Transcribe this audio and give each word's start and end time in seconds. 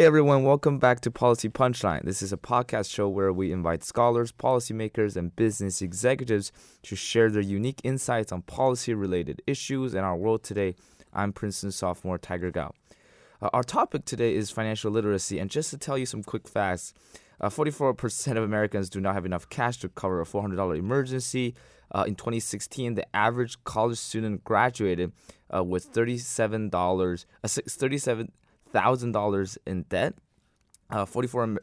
Hey 0.00 0.06
everyone, 0.06 0.44
welcome 0.44 0.78
back 0.78 1.02
to 1.02 1.10
Policy 1.10 1.50
Punchline. 1.50 2.06
This 2.06 2.22
is 2.22 2.32
a 2.32 2.38
podcast 2.38 2.90
show 2.90 3.06
where 3.06 3.34
we 3.34 3.52
invite 3.52 3.84
scholars, 3.84 4.32
policymakers, 4.32 5.14
and 5.14 5.36
business 5.36 5.82
executives 5.82 6.52
to 6.84 6.96
share 6.96 7.28
their 7.28 7.42
unique 7.42 7.82
insights 7.84 8.32
on 8.32 8.40
policy 8.40 8.94
related 8.94 9.42
issues 9.46 9.92
in 9.92 10.02
our 10.02 10.16
world 10.16 10.42
today. 10.42 10.74
I'm 11.12 11.34
Princeton 11.34 11.70
sophomore 11.70 12.16
Tiger 12.16 12.50
Gao. 12.50 12.72
Uh, 13.42 13.50
our 13.52 13.62
topic 13.62 14.06
today 14.06 14.34
is 14.34 14.50
financial 14.50 14.90
literacy, 14.90 15.38
and 15.38 15.50
just 15.50 15.68
to 15.68 15.76
tell 15.76 15.98
you 15.98 16.06
some 16.06 16.22
quick 16.22 16.48
facts, 16.48 16.94
uh, 17.38 17.50
44% 17.50 18.38
of 18.38 18.42
Americans 18.42 18.88
do 18.88 19.02
not 19.02 19.12
have 19.12 19.26
enough 19.26 19.50
cash 19.50 19.76
to 19.80 19.90
cover 19.90 20.22
a 20.22 20.24
$400 20.24 20.78
emergency. 20.78 21.54
Uh, 21.94 22.04
in 22.08 22.14
2016, 22.14 22.94
the 22.94 23.04
average 23.14 23.62
college 23.64 23.98
student 23.98 24.44
graduated 24.44 25.12
uh, 25.54 25.62
with 25.62 25.92
$37, 25.92 27.26
uh, 27.44 27.48
$37,000 28.72 29.58
in 29.66 29.82
debt. 29.88 30.14
44% 30.90 31.58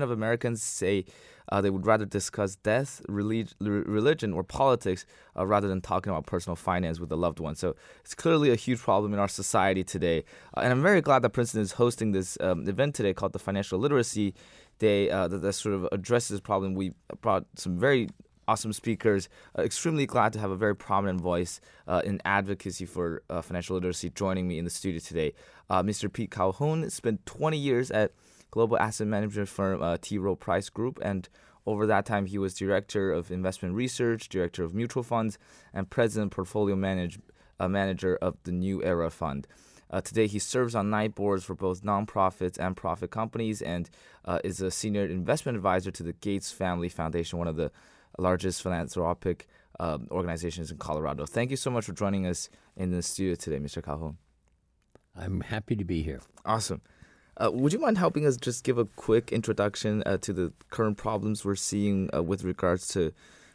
uh, 0.00 0.04
of 0.04 0.10
Americans 0.10 0.62
say 0.62 1.04
uh, 1.50 1.60
they 1.60 1.70
would 1.70 1.86
rather 1.86 2.04
discuss 2.04 2.56
death, 2.56 3.02
relig- 3.08 3.52
religion, 3.60 4.32
or 4.32 4.44
politics 4.44 5.04
uh, 5.36 5.44
rather 5.44 5.68
than 5.68 5.80
talking 5.80 6.10
about 6.10 6.26
personal 6.26 6.56
finance 6.56 7.00
with 7.00 7.10
a 7.12 7.16
loved 7.16 7.40
one. 7.40 7.54
So 7.54 7.74
it's 8.00 8.14
clearly 8.14 8.50
a 8.50 8.54
huge 8.54 8.78
problem 8.78 9.12
in 9.12 9.18
our 9.18 9.28
society 9.28 9.84
today. 9.84 10.24
Uh, 10.56 10.60
and 10.60 10.72
I'm 10.72 10.82
very 10.82 11.00
glad 11.00 11.22
that 11.22 11.30
Princeton 11.30 11.60
is 11.60 11.72
hosting 11.72 12.12
this 12.12 12.38
um, 12.40 12.68
event 12.68 12.94
today 12.94 13.12
called 13.12 13.32
the 13.32 13.38
Financial 13.38 13.78
Literacy 13.78 14.34
Day 14.78 15.10
uh, 15.10 15.28
that, 15.28 15.38
that, 15.38 15.52
sort 15.52 15.74
of 15.74 15.88
addresses 15.92 16.30
this 16.30 16.40
problem. 16.40 16.74
We 16.74 16.92
brought 17.20 17.44
some 17.56 17.78
very 17.78 18.08
awesome 18.50 18.72
speakers. 18.72 19.28
Uh, 19.56 19.62
extremely 19.62 20.06
glad 20.06 20.32
to 20.32 20.40
have 20.40 20.50
a 20.50 20.56
very 20.56 20.74
prominent 20.74 21.20
voice 21.20 21.60
uh, 21.86 22.02
in 22.04 22.20
advocacy 22.24 22.84
for 22.84 23.22
uh, 23.30 23.40
financial 23.40 23.74
literacy 23.74 24.10
joining 24.10 24.48
me 24.48 24.58
in 24.58 24.64
the 24.64 24.70
studio 24.70 24.98
today. 24.98 25.32
Uh, 25.68 25.84
Mr. 25.84 26.12
Pete 26.12 26.32
Colhoun 26.32 26.90
spent 26.90 27.24
20 27.26 27.56
years 27.56 27.92
at 27.92 28.10
global 28.50 28.76
asset 28.76 29.06
management 29.06 29.48
firm 29.48 29.80
uh, 29.80 29.96
T. 30.00 30.18
Rowe 30.18 30.34
Price 30.34 30.68
Group, 30.68 30.98
and 31.00 31.28
over 31.64 31.86
that 31.86 32.04
time 32.04 32.26
he 32.26 32.38
was 32.38 32.52
director 32.54 33.12
of 33.12 33.30
investment 33.30 33.76
research, 33.76 34.28
director 34.28 34.64
of 34.64 34.74
mutual 34.74 35.04
funds, 35.04 35.38
and 35.72 35.88
president 35.88 36.32
portfolio 36.32 36.74
manage, 36.74 37.20
uh, 37.60 37.68
manager 37.68 38.18
of 38.20 38.36
the 38.42 38.50
New 38.50 38.82
Era 38.82 39.12
Fund. 39.12 39.46
Uh, 39.92 40.00
today, 40.00 40.28
he 40.28 40.38
serves 40.38 40.74
on 40.74 40.88
nine 40.88 41.10
boards 41.10 41.44
for 41.44 41.54
both 41.54 41.82
nonprofits 41.82 42.58
and 42.58 42.76
profit 42.76 43.10
companies 43.10 43.60
and 43.60 43.90
uh, 44.24 44.38
is 44.44 44.60
a 44.60 44.70
senior 44.70 45.04
investment 45.04 45.56
advisor 45.56 45.90
to 45.90 46.04
the 46.04 46.12
Gates 46.12 46.52
Family 46.52 46.88
Foundation, 46.88 47.40
one 47.40 47.48
of 47.48 47.56
the 47.56 47.72
largest 48.18 48.62
philanthropic 48.62 49.48
uh, 49.78 49.98
organizations 50.10 50.70
in 50.70 50.78
Colorado. 50.78 51.26
Thank 51.26 51.50
you 51.50 51.56
so 51.56 51.70
much 51.70 51.86
for 51.86 51.92
joining 51.92 52.26
us 52.26 52.48
in 52.76 52.90
the 52.90 53.02
studio 53.02 53.34
today, 53.34 53.58
Mr. 53.58 53.82
Colhoun. 53.82 54.16
I'm 55.16 55.40
happy 55.40 55.76
to 55.76 55.84
be 55.84 56.02
here. 56.02 56.20
Awesome. 56.44 56.82
Uh, 57.36 57.50
would 57.52 57.72
you 57.72 57.78
mind 57.78 57.96
helping 57.96 58.26
us 58.26 58.36
just 58.36 58.64
give 58.64 58.76
a 58.76 58.84
quick 58.84 59.32
introduction 59.32 60.02
uh, 60.04 60.18
to 60.18 60.32
the 60.32 60.52
current 60.70 60.98
problems 60.98 61.44
we're 61.44 61.54
seeing 61.54 62.10
uh, 62.14 62.22
with 62.22 62.44
regards 62.44 62.86
to 62.88 63.12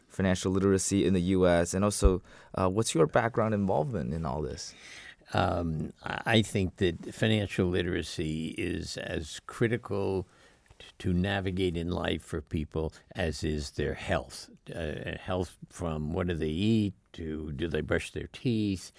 financial 0.08 0.52
literacy 0.52 1.06
in 1.06 1.14
the 1.14 1.22
U.S. 1.22 1.74
and 1.74 1.84
also 1.84 2.22
uh, 2.56 2.68
what's 2.68 2.96
your 2.96 3.06
background 3.06 3.54
involvement 3.54 4.14
in 4.14 4.26
all 4.26 4.42
this? 4.42 4.74
Um, 5.34 5.94
I 6.04 6.42
think 6.42 6.78
that 6.78 7.14
financial 7.14 7.68
literacy 7.68 8.56
is 8.58 8.98
as 8.98 9.40
critical 9.48 10.28
to 11.00 11.14
navigate 11.14 11.78
in 11.78 11.90
life 11.90 12.24
for 12.24 12.42
people 12.42 12.94
as 13.16 13.44
is 13.44 13.72
their 13.72 13.94
health. 13.94 14.50
Uh, 14.74 15.18
health 15.20 15.58
from 15.70 16.12
what 16.14 16.28
do 16.28 16.34
they 16.34 16.48
eat 16.48 16.94
to 17.14 17.52
do 17.54 17.68
they 17.68 17.82
brush 17.82 18.12
their 18.12 18.30
teeth. 18.32 18.92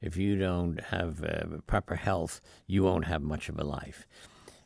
If 0.00 0.16
you 0.16 0.36
don't 0.36 0.80
have 0.84 1.24
uh, 1.24 1.58
proper 1.66 1.96
health, 1.96 2.40
you 2.66 2.82
won't 2.82 3.06
have 3.06 3.22
much 3.22 3.48
of 3.48 3.58
a 3.58 3.64
life. 3.64 4.06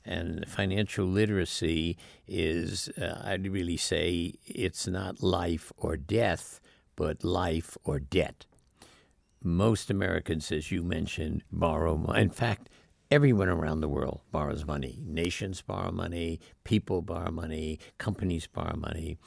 And 0.05 0.49
financial 0.49 1.05
literacy 1.06 1.97
is, 2.27 2.89
uh, 3.00 3.21
I'd 3.25 3.47
really 3.47 3.77
say, 3.77 4.35
it's 4.47 4.87
not 4.87 5.23
life 5.23 5.71
or 5.77 5.97
death, 5.97 6.61
but 6.97 7.23
life 7.23 7.77
or 7.85 7.99
debt. 8.00 8.47
Most 9.43 9.91
Americans, 9.91 10.50
as 10.50 10.73
you 10.73 10.83
mentioned, 10.83 11.45
borrow. 11.53 12.11
In 12.12 12.31
fact, 12.31 12.69
everyone 13.11 13.49
around 13.49 13.81
the 13.81 13.89
world 13.89 14.21
borrows 14.31 14.67
money. 14.67 14.99
Nations 15.05 15.63
borrow 15.63 15.91
money, 15.91 16.41
people 16.65 17.03
borrow 17.03 17.31
money, 17.31 17.79
companies 17.99 18.47
borrow 18.47 18.77
money. 18.77 19.19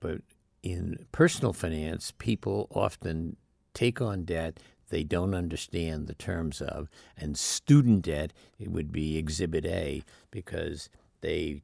But 0.00 0.22
in 0.62 1.06
personal 1.12 1.52
finance, 1.52 2.12
people 2.16 2.68
often 2.70 3.36
take 3.74 4.00
on 4.00 4.24
debt 4.24 4.58
they 4.88 5.02
don't 5.02 5.34
understand 5.34 6.06
the 6.06 6.14
terms 6.14 6.60
of. 6.60 6.88
And 7.16 7.36
student 7.36 8.02
debt, 8.02 8.32
it 8.58 8.70
would 8.70 8.92
be 8.92 9.16
Exhibit 9.16 9.66
A 9.66 10.02
because 10.30 10.88
they 11.20 11.62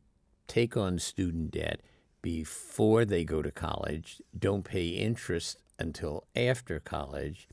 take 0.48 0.76
on 0.76 0.98
student 0.98 1.52
debt 1.52 1.80
before 2.20 3.04
they 3.04 3.24
go 3.24 3.42
to 3.42 3.50
college, 3.50 4.20
don't 4.38 4.64
pay 4.64 4.88
interest 4.88 5.58
until 5.78 6.24
after 6.36 6.78
college. 6.78 7.48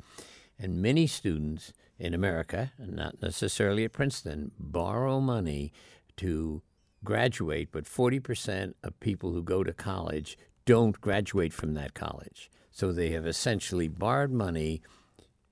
And 0.58 0.82
many 0.82 1.08
students 1.08 1.74
in 2.00 2.14
America, 2.14 2.72
and 2.78 2.96
not 2.96 3.22
necessarily 3.22 3.84
at 3.84 3.94
Princeton, 3.94 4.52
borrow 4.58 5.20
money 5.20 5.74
to 6.18 6.62
graduate, 7.04 7.70
but 7.72 7.84
40% 7.86 8.74
of 8.84 9.00
people 9.00 9.32
who 9.32 9.44
go 9.44 9.64
to 9.64 9.74
college 9.74 10.38
don't 10.66 11.00
graduate 11.02 11.54
from 11.54 11.74
that 11.74 11.94
college. 11.94 12.50
So 12.72 12.92
they 12.92 13.10
have 13.12 13.28
essentially 13.28 13.88
borrowed 13.88 14.32
money 14.32 14.82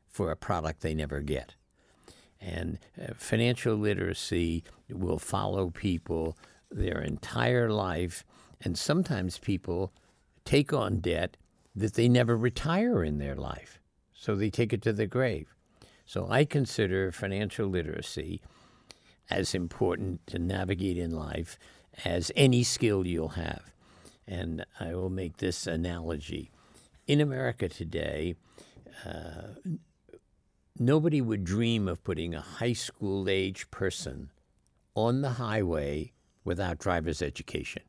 for 0.07 0.31
a 0.31 0.35
product 0.35 0.81
they 0.81 0.93
never 0.93 1.21
get. 1.21 1.55
And 2.39 2.79
uh, 3.01 3.13
financial 3.17 3.75
literacy 3.75 4.63
will 4.89 5.19
follow 5.19 5.69
people 5.69 6.37
their 6.69 7.01
entire 7.01 7.69
life, 7.69 8.23
and 8.61 8.77
sometimes 8.77 9.37
people 9.37 9.91
take 10.45 10.71
on 10.71 10.99
debt 10.99 11.35
that 11.75 11.95
they 11.95 12.07
never 12.07 12.37
retire 12.37 13.03
in 13.03 13.17
their 13.17 13.35
life. 13.35 13.79
So 14.13 14.35
they 14.35 14.49
take 14.49 14.73
it 14.73 14.81
to 14.83 14.93
the 14.93 15.07
grave. 15.07 15.56
So 16.07 16.27
I 16.27 16.45
consider 16.45 17.11
financial 17.11 17.67
literacy 17.67 18.41
as 19.29 19.53
important 19.53 20.25
to 20.27 20.39
navigate 20.39 20.97
in 20.97 21.11
life 21.11 21.59
as 22.03 22.31
any 22.35 22.63
skill 22.63 23.05
you'll 23.05 23.29
have. 23.29 23.71
And 24.27 24.65
I 24.79 24.95
will 24.95 25.11
make 25.11 25.37
this 25.37 25.67
analogy. 25.67 26.49
In 27.05 27.21
America 27.21 27.69
today, 27.69 28.35
uh, 29.05 29.69
Nobody 30.79 31.21
would 31.21 31.43
dream 31.43 31.87
of 31.87 32.03
putting 32.03 32.35
a 32.35 32.41
high 32.41 32.73
school 32.73 33.27
age 33.27 33.71
person 33.71 34.29
on 34.93 35.21
the 35.21 35.31
highway 35.31 36.11
without 36.43 36.77
driver's 36.77 37.23
education. 37.23 37.81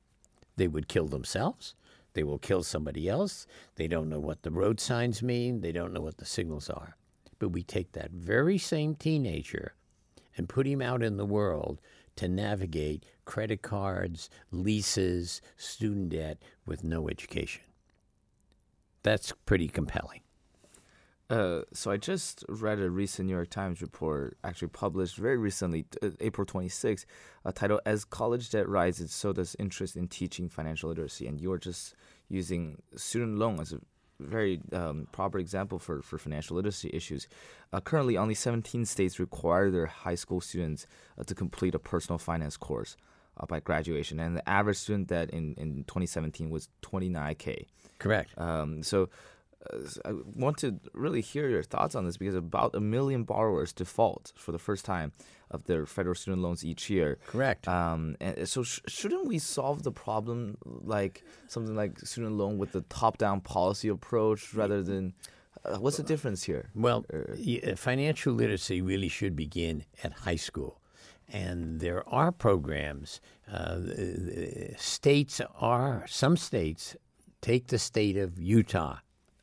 They 0.56 0.68
would 0.68 0.88
kill 0.88 1.06
themselves. 1.06 1.74
They 2.14 2.22
will 2.22 2.38
kill 2.38 2.62
somebody 2.62 3.06
else. 3.06 3.46
They 3.74 3.88
don't 3.88 4.08
know 4.08 4.20
what 4.20 4.42
the 4.42 4.50
road 4.50 4.80
signs 4.80 5.22
mean. 5.22 5.60
They 5.60 5.70
don't 5.70 5.92
know 5.92 6.00
what 6.00 6.16
the 6.16 6.24
signals 6.24 6.70
are. 6.70 6.96
But 7.38 7.50
we 7.50 7.62
take 7.62 7.92
that 7.92 8.10
very 8.10 8.58
same 8.58 8.94
teenager 8.94 9.74
and 10.36 10.48
put 10.48 10.66
him 10.66 10.82
out 10.82 11.02
in 11.02 11.16
the 11.16 11.24
world 11.26 11.80
to 12.16 12.28
navigate 12.28 13.04
credit 13.24 13.62
cards, 13.62 14.28
leases, 14.50 15.40
student 15.56 16.10
debt 16.10 16.38
with 16.66 16.82
no 16.82 17.08
education. 17.08 17.62
That's 19.02 19.32
pretty 19.46 19.68
compelling. 19.68 20.20
Uh, 21.30 21.60
so 21.74 21.90
I 21.90 21.98
just 21.98 22.44
read 22.48 22.78
a 22.80 22.88
recent 22.88 23.26
New 23.28 23.34
York 23.34 23.50
Times 23.50 23.82
report, 23.82 24.38
actually 24.42 24.68
published 24.68 25.16
very 25.16 25.36
recently, 25.36 25.84
uh, 26.02 26.10
April 26.20 26.46
26, 26.46 27.04
uh, 27.44 27.52
titled 27.52 27.80
"As 27.84 28.06
College 28.06 28.48
Debt 28.50 28.66
Rises, 28.66 29.12
So 29.12 29.34
Does 29.34 29.54
Interest 29.58 29.94
in 29.94 30.08
Teaching 30.08 30.48
Financial 30.48 30.88
Literacy." 30.88 31.26
And 31.26 31.38
you're 31.38 31.58
just 31.58 31.94
using 32.28 32.80
student 32.96 33.38
loan 33.38 33.60
as 33.60 33.74
a 33.74 33.80
very 34.20 34.60
um, 34.72 35.06
proper 35.12 35.38
example 35.38 35.78
for, 35.78 36.02
for 36.02 36.18
financial 36.18 36.56
literacy 36.56 36.90
issues. 36.92 37.28
Uh, 37.72 37.80
currently, 37.80 38.16
only 38.16 38.34
17 38.34 38.84
states 38.84 39.18
require 39.18 39.70
their 39.70 39.86
high 39.86 40.14
school 40.14 40.40
students 40.40 40.86
uh, 41.18 41.24
to 41.24 41.34
complete 41.34 41.74
a 41.74 41.78
personal 41.78 42.18
finance 42.18 42.56
course 42.56 42.96
uh, 43.38 43.46
by 43.46 43.60
graduation, 43.60 44.18
and 44.18 44.36
the 44.36 44.48
average 44.48 44.76
student 44.76 45.08
debt 45.08 45.30
in, 45.30 45.54
in 45.54 45.84
2017 45.84 46.50
was 46.50 46.68
29k. 46.82 47.66
Correct. 47.98 48.30
Um, 48.38 48.82
so 48.82 49.08
I 50.04 50.12
want 50.34 50.58
to 50.58 50.78
really 50.94 51.20
hear 51.20 51.48
your 51.48 51.62
thoughts 51.62 51.94
on 51.94 52.04
this 52.04 52.16
because 52.16 52.34
about 52.34 52.74
a 52.74 52.80
million 52.80 53.24
borrowers 53.24 53.72
default 53.72 54.32
for 54.36 54.52
the 54.52 54.58
first 54.58 54.84
time 54.84 55.12
of 55.50 55.64
their 55.64 55.84
federal 55.84 56.14
student 56.14 56.42
loans 56.42 56.64
each 56.64 56.88
year. 56.88 57.18
Correct. 57.26 57.66
Um, 57.66 58.16
and 58.20 58.48
so, 58.48 58.62
sh- 58.62 58.80
shouldn't 58.86 59.26
we 59.26 59.38
solve 59.38 59.82
the 59.82 59.90
problem 59.92 60.58
like 60.62 61.24
something 61.48 61.74
like 61.74 61.98
student 62.00 62.34
loan 62.34 62.58
with 62.58 62.72
the 62.72 62.82
top-down 62.82 63.40
policy 63.40 63.88
approach 63.88 64.54
rather 64.54 64.82
than? 64.82 65.14
Uh, 65.64 65.76
what's 65.78 65.96
the 65.96 66.02
difference 66.04 66.44
here? 66.44 66.70
Well, 66.74 67.04
uh, 67.12 67.74
financial 67.74 68.34
literacy 68.34 68.80
really 68.80 69.08
should 69.08 69.34
begin 69.34 69.84
at 70.04 70.12
high 70.12 70.36
school. 70.36 70.80
And 71.28 71.80
there 71.80 72.08
are 72.08 72.32
programs. 72.32 73.20
Uh, 73.52 73.80
states 74.76 75.40
are, 75.58 76.04
some 76.06 76.36
states 76.36 76.96
take 77.42 77.66
the 77.66 77.78
state 77.78 78.16
of 78.16 78.40
Utah 78.40 78.98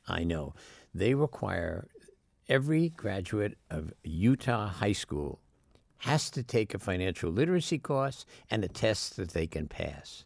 I 0.07 0.23
know. 0.23 0.53
They 0.93 1.13
require 1.13 1.87
every 2.47 2.89
graduate 2.89 3.57
of 3.69 3.93
Utah 4.03 4.67
high 4.67 4.93
school 4.93 5.39
has 5.99 6.29
to 6.29 6.43
take 6.43 6.73
a 6.73 6.79
financial 6.79 7.31
literacy 7.31 7.79
course 7.79 8.25
and 8.51 8.63
a 8.63 8.67
test 8.67 9.17
that 9.17 9.31
they 9.31 9.47
can 9.47 9.67
pass. 9.67 10.25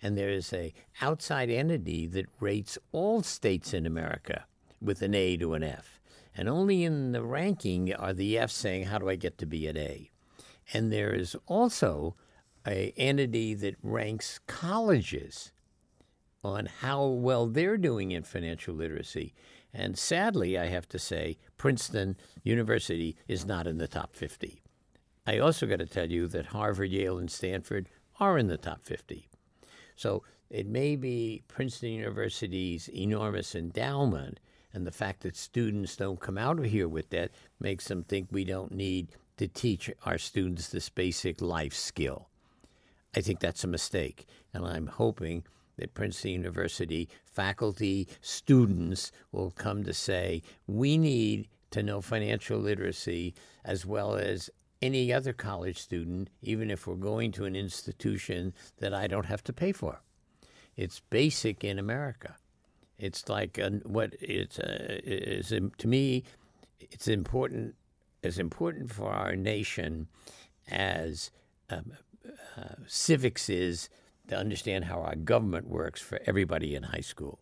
And 0.00 0.16
there 0.16 0.30
is 0.30 0.52
a 0.52 0.72
outside 1.00 1.50
entity 1.50 2.06
that 2.08 2.26
rates 2.40 2.78
all 2.92 3.22
states 3.22 3.72
in 3.74 3.86
America 3.86 4.44
with 4.80 5.02
an 5.02 5.14
A 5.14 5.36
to 5.38 5.54
an 5.54 5.62
F. 5.62 6.00
And 6.36 6.48
only 6.48 6.84
in 6.84 7.12
the 7.12 7.22
ranking 7.22 7.92
are 7.94 8.12
the 8.12 8.38
Fs 8.38 8.54
saying, 8.54 8.84
How 8.84 8.98
do 8.98 9.08
I 9.08 9.16
get 9.16 9.38
to 9.38 9.46
be 9.46 9.66
an 9.66 9.76
A? 9.76 10.10
And 10.72 10.92
there 10.92 11.12
is 11.12 11.36
also 11.46 12.14
a 12.66 12.92
entity 12.96 13.54
that 13.54 13.76
ranks 13.82 14.40
colleges 14.46 15.52
on 16.44 16.66
how 16.66 17.06
well 17.06 17.46
they're 17.46 17.76
doing 17.76 18.10
in 18.10 18.22
financial 18.22 18.74
literacy. 18.74 19.34
And 19.72 19.98
sadly, 19.98 20.58
I 20.58 20.66
have 20.66 20.88
to 20.90 20.98
say, 20.98 21.38
Princeton 21.56 22.16
University 22.42 23.16
is 23.28 23.46
not 23.46 23.66
in 23.66 23.78
the 23.78 23.88
top 23.88 24.14
50. 24.14 24.60
I 25.26 25.38
also 25.38 25.66
got 25.66 25.78
to 25.78 25.86
tell 25.86 26.10
you 26.10 26.26
that 26.28 26.46
Harvard, 26.46 26.90
Yale, 26.90 27.18
and 27.18 27.30
Stanford 27.30 27.88
are 28.18 28.36
in 28.36 28.48
the 28.48 28.56
top 28.56 28.84
50. 28.84 29.28
So 29.94 30.24
it 30.50 30.66
may 30.66 30.96
be 30.96 31.42
Princeton 31.48 31.90
University's 31.90 32.88
enormous 32.88 33.54
endowment 33.54 34.40
and 34.74 34.86
the 34.86 34.92
fact 34.92 35.22
that 35.22 35.36
students 35.36 35.96
don't 35.96 36.20
come 36.20 36.38
out 36.38 36.58
of 36.58 36.64
here 36.64 36.88
with 36.88 37.10
that 37.10 37.30
makes 37.60 37.88
them 37.88 38.04
think 38.04 38.28
we 38.30 38.44
don't 38.44 38.72
need 38.72 39.08
to 39.36 39.46
teach 39.46 39.90
our 40.04 40.18
students 40.18 40.68
this 40.68 40.88
basic 40.88 41.40
life 41.40 41.74
skill. 41.74 42.28
I 43.14 43.20
think 43.20 43.40
that's 43.40 43.64
a 43.64 43.68
mistake. 43.68 44.26
And 44.54 44.66
I'm 44.66 44.86
hoping 44.86 45.44
that 45.76 45.94
Princeton 45.94 46.32
University 46.32 47.08
faculty, 47.24 48.08
students 48.20 49.12
will 49.30 49.50
come 49.50 49.84
to 49.84 49.94
say, 49.94 50.42
we 50.66 50.98
need 50.98 51.48
to 51.70 51.82
know 51.82 52.00
financial 52.00 52.58
literacy 52.58 53.34
as 53.64 53.86
well 53.86 54.16
as 54.16 54.50
any 54.82 55.12
other 55.12 55.32
college 55.32 55.78
student, 55.78 56.28
even 56.42 56.70
if 56.70 56.86
we're 56.86 56.94
going 56.96 57.32
to 57.32 57.44
an 57.44 57.56
institution 57.56 58.52
that 58.78 58.92
I 58.92 59.06
don't 59.06 59.26
have 59.26 59.44
to 59.44 59.52
pay 59.52 59.72
for. 59.72 60.02
It's 60.76 61.00
basic 61.10 61.64
in 61.64 61.78
America. 61.78 62.36
It's 62.98 63.28
like 63.28 63.58
a, 63.58 63.70
what 63.84 64.14
it's 64.20 64.58
uh, 64.58 65.00
is 65.04 65.52
to 65.78 65.88
me. 65.88 66.24
It's 66.80 67.08
important 67.08 67.74
as 68.22 68.38
important 68.38 68.92
for 68.92 69.10
our 69.10 69.34
nation 69.34 70.08
as 70.70 71.30
um, 71.70 71.92
uh, 72.56 72.74
civics 72.86 73.48
is 73.48 73.88
to 74.32 74.38
understand 74.38 74.86
how 74.86 75.00
our 75.02 75.14
government 75.14 75.68
works 75.68 76.00
for 76.00 76.18
everybody 76.24 76.74
in 76.74 76.84
high 76.84 77.00
school, 77.00 77.38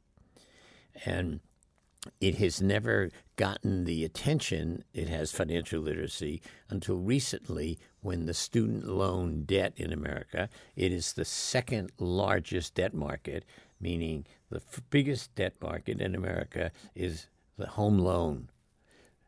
and 1.04 1.40
it 2.20 2.36
has 2.36 2.60
never 2.60 3.10
gotten 3.36 3.84
the 3.84 4.04
attention 4.04 4.82
it 4.92 5.08
has 5.08 5.30
financial 5.30 5.80
literacy 5.80 6.42
until 6.68 6.96
recently 6.96 7.78
when 8.00 8.26
the 8.26 8.34
student 8.34 8.86
loan 8.86 9.44
debt 9.44 9.72
in 9.76 9.92
America 9.92 10.48
it 10.76 10.92
is 10.92 11.12
the 11.12 11.26
second 11.26 11.92
largest 11.98 12.74
debt 12.74 12.94
market 12.94 13.44
meaning 13.78 14.24
the 14.48 14.62
biggest 14.88 15.34
debt 15.34 15.54
market 15.60 16.00
in 16.00 16.14
America 16.14 16.70
is 16.94 17.26
the 17.58 17.66
home 17.66 17.98
loan. 17.98 18.48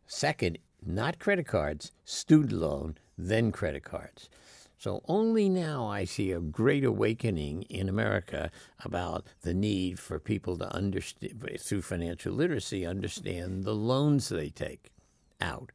Second 0.06 0.58
not 0.84 1.18
credit 1.18 1.46
cards 1.46 1.92
student 2.04 2.52
loan 2.52 2.96
then 3.18 3.52
credit 3.52 3.84
cards 3.84 4.30
so 4.82 5.00
only 5.06 5.49
now 5.49 5.87
I 5.87 6.05
see 6.05 6.32
a 6.32 6.40
great 6.40 6.82
awakening 6.82 7.62
in 7.70 7.88
America 7.88 8.50
about 8.84 9.25
the 9.43 9.55
need 9.55 10.00
for 10.00 10.19
people 10.19 10.58
to 10.58 10.75
understand, 10.75 11.40
through 11.61 11.82
financial 11.82 12.32
literacy, 12.32 12.84
understand 12.84 13.62
the 13.62 13.76
loans 13.76 14.29
they 14.29 14.49
take 14.49 14.90
out. 15.40 15.70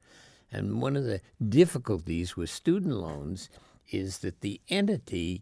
And 0.51 0.81
one 0.81 0.97
of 0.97 1.05
the 1.05 1.21
difficulties 1.47 2.35
with 2.35 2.49
student 2.49 2.95
loans 2.95 3.49
is 3.89 4.17
that 4.17 4.41
the 4.41 4.59
entity 4.67 5.41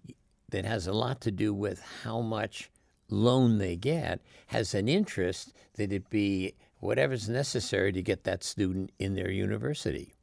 that 0.50 0.66
has 0.66 0.86
a 0.86 0.94
lot 0.94 1.20
to 1.22 1.32
do 1.32 1.52
with 1.52 1.82
how 2.04 2.22
much 2.22 2.70
loan 3.10 3.58
they 3.58 3.76
get 3.76 4.22
has 4.46 4.76
an 4.76 4.88
interest 4.88 5.54
that 5.74 5.92
it 5.92 6.08
be 6.12 6.54
whatever's 6.82 7.28
necessary 7.28 7.92
to 7.94 8.04
get 8.04 8.26
that 8.26 8.44
student 8.44 8.92
in 9.00 9.16
their 9.16 9.32
university. 9.32 10.14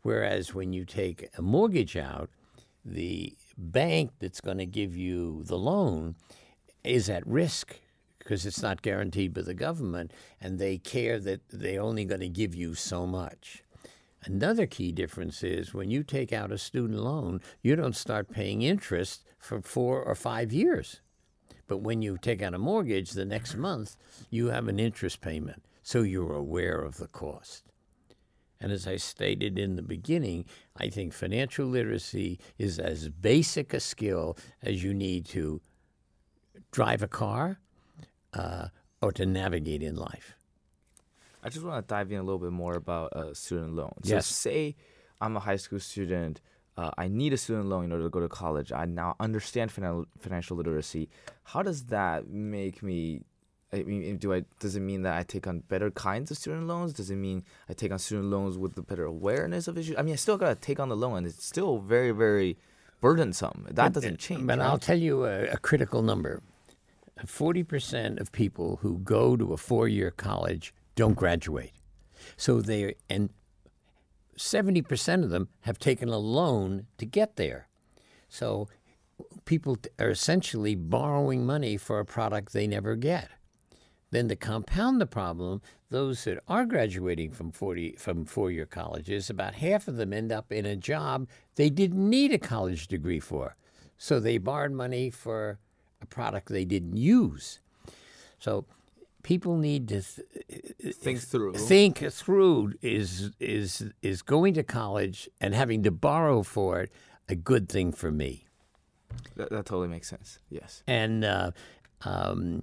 Whereas 0.00 0.54
when 0.54 0.72
you 0.72 0.86
take 0.86 1.28
a 1.36 1.42
mortgage 1.42 1.98
out, 1.98 2.30
the 2.84 3.36
bank 3.56 4.10
that's 4.18 4.40
going 4.40 4.58
to 4.58 4.66
give 4.66 4.96
you 4.96 5.42
the 5.44 5.58
loan 5.58 6.16
is 6.84 7.08
at 7.08 7.26
risk 7.26 7.80
because 8.18 8.46
it's 8.46 8.62
not 8.62 8.82
guaranteed 8.82 9.34
by 9.34 9.42
the 9.42 9.54
government, 9.54 10.12
and 10.40 10.58
they 10.58 10.78
care 10.78 11.18
that 11.18 11.40
they're 11.50 11.82
only 11.82 12.04
going 12.04 12.20
to 12.20 12.28
give 12.28 12.54
you 12.54 12.74
so 12.74 13.04
much. 13.04 13.64
Another 14.24 14.66
key 14.66 14.92
difference 14.92 15.42
is 15.42 15.74
when 15.74 15.90
you 15.90 16.04
take 16.04 16.32
out 16.32 16.52
a 16.52 16.58
student 16.58 17.00
loan, 17.00 17.40
you 17.60 17.74
don't 17.74 17.96
start 17.96 18.30
paying 18.30 18.62
interest 18.62 19.24
for 19.38 19.60
four 19.60 20.00
or 20.00 20.14
five 20.14 20.52
years. 20.52 21.00
But 21.66 21.78
when 21.78 22.02
you 22.02 22.16
take 22.16 22.42
out 22.42 22.54
a 22.54 22.58
mortgage, 22.58 23.10
the 23.10 23.24
next 23.24 23.56
month 23.56 23.96
you 24.30 24.48
have 24.48 24.68
an 24.68 24.78
interest 24.78 25.20
payment, 25.20 25.64
so 25.82 26.02
you're 26.02 26.36
aware 26.36 26.78
of 26.78 26.98
the 26.98 27.08
cost. 27.08 27.71
And 28.62 28.70
as 28.70 28.86
I 28.86 28.96
stated 28.96 29.58
in 29.58 29.74
the 29.74 29.82
beginning, 29.82 30.44
I 30.76 30.88
think 30.88 31.12
financial 31.12 31.66
literacy 31.66 32.38
is 32.58 32.78
as 32.78 33.08
basic 33.08 33.74
a 33.74 33.80
skill 33.80 34.38
as 34.62 34.84
you 34.84 34.94
need 34.94 35.26
to 35.26 35.60
drive 36.70 37.02
a 37.02 37.08
car 37.08 37.58
uh, 38.34 38.68
or 39.02 39.10
to 39.12 39.26
navigate 39.26 39.82
in 39.82 39.96
life. 39.96 40.36
I 41.42 41.48
just 41.48 41.66
want 41.66 41.86
to 41.86 41.92
dive 41.92 42.12
in 42.12 42.18
a 42.18 42.22
little 42.22 42.38
bit 42.38 42.52
more 42.52 42.74
about 42.74 43.12
uh, 43.14 43.34
student 43.34 43.74
loans. 43.74 44.04
Yes. 44.04 44.28
Say 44.28 44.76
I'm 45.20 45.36
a 45.36 45.40
high 45.40 45.56
school 45.56 45.80
student. 45.80 46.40
Uh, 46.76 46.92
I 46.96 47.08
need 47.08 47.32
a 47.32 47.36
student 47.36 47.66
loan 47.66 47.84
in 47.86 47.92
order 47.92 48.04
to 48.04 48.10
go 48.10 48.20
to 48.20 48.28
college. 48.28 48.70
I 48.70 48.84
now 48.84 49.16
understand 49.18 49.72
finan- 49.74 50.06
financial 50.16 50.56
literacy. 50.56 51.10
How 51.42 51.62
does 51.62 51.86
that 51.86 52.28
make 52.30 52.80
me 52.80 53.24
I 53.74 53.82
mean, 53.84 54.18
do 54.18 54.34
I 54.34 54.44
does 54.58 54.76
it 54.76 54.80
mean 54.80 55.02
that 55.02 55.16
I 55.16 55.22
take 55.22 55.46
on 55.46 55.60
better 55.60 55.90
kinds 55.90 56.30
of 56.30 56.36
student 56.36 56.66
loans? 56.66 56.92
Does 56.92 57.10
it 57.10 57.16
mean 57.16 57.42
I 57.70 57.72
take 57.72 57.90
on 57.90 57.98
student 57.98 58.28
loans 58.28 58.58
with 58.58 58.76
a 58.76 58.82
better 58.82 59.04
awareness 59.04 59.66
of 59.66 59.78
issues? 59.78 59.96
I 59.96 60.02
mean, 60.02 60.12
I 60.12 60.16
still 60.16 60.36
gotta 60.36 60.54
take 60.54 60.78
on 60.78 60.90
the 60.90 60.96
loan, 60.96 61.18
and 61.18 61.26
it's 61.26 61.44
still 61.44 61.78
very, 61.78 62.10
very 62.10 62.58
burdensome. 63.00 63.66
That 63.70 63.94
doesn't 63.94 64.18
change. 64.18 64.46
But 64.46 64.58
right? 64.58 64.66
I'll 64.66 64.78
tell 64.78 64.98
you 64.98 65.24
a, 65.24 65.44
a 65.46 65.56
critical 65.56 66.02
number: 66.02 66.42
forty 67.24 67.62
percent 67.62 68.20
of 68.20 68.30
people 68.30 68.78
who 68.82 68.98
go 68.98 69.36
to 69.36 69.54
a 69.54 69.56
four-year 69.56 70.10
college 70.10 70.74
don't 70.94 71.14
graduate. 71.14 71.72
So 72.36 72.60
they 72.60 72.96
and 73.08 73.30
seventy 74.36 74.82
percent 74.82 75.24
of 75.24 75.30
them 75.30 75.48
have 75.62 75.78
taken 75.78 76.10
a 76.10 76.18
loan 76.18 76.86
to 76.98 77.06
get 77.06 77.36
there. 77.36 77.68
So 78.28 78.68
people 79.46 79.78
are 79.98 80.10
essentially 80.10 80.74
borrowing 80.74 81.46
money 81.46 81.78
for 81.78 82.00
a 82.00 82.04
product 82.04 82.52
they 82.52 82.66
never 82.66 82.96
get. 82.96 83.30
Then 84.12 84.28
to 84.28 84.36
compound 84.36 85.00
the 85.00 85.06
problem, 85.06 85.62
those 85.90 86.22
that 86.24 86.38
are 86.46 86.66
graduating 86.66 87.32
from 87.32 87.50
40 87.50 87.96
from 87.98 88.26
four-year 88.26 88.66
colleges, 88.66 89.30
about 89.30 89.54
half 89.54 89.88
of 89.88 89.96
them 89.96 90.12
end 90.12 90.30
up 90.30 90.52
in 90.52 90.66
a 90.66 90.76
job 90.76 91.26
they 91.56 91.70
didn't 91.70 92.08
need 92.08 92.32
a 92.32 92.38
college 92.38 92.86
degree 92.86 93.20
for. 93.20 93.56
So 93.96 94.20
they 94.20 94.36
borrowed 94.36 94.72
money 94.72 95.08
for 95.10 95.58
a 96.02 96.06
product 96.06 96.48
they 96.48 96.66
didn't 96.66 96.96
use. 96.96 97.60
So 98.38 98.66
people 99.22 99.56
need 99.56 99.88
to 99.88 100.02
th- 100.02 100.94
think 100.94 101.20
through. 101.20 101.54
think 101.54 101.98
through 101.98 102.74
is 102.82 103.30
is 103.40 103.92
is 104.02 104.20
going 104.20 104.52
to 104.54 104.62
college 104.62 105.28
and 105.40 105.54
having 105.54 105.82
to 105.84 105.90
borrow 105.90 106.42
for 106.42 106.82
it 106.82 106.92
a 107.30 107.34
good 107.34 107.66
thing 107.66 107.92
for 107.92 108.10
me. 108.10 108.46
That, 109.36 109.50
that 109.50 109.66
totally 109.66 109.88
makes 109.88 110.08
sense. 110.08 110.38
Yes. 110.50 110.82
And 110.86 111.24
uh, 111.24 111.52
um, 112.04 112.62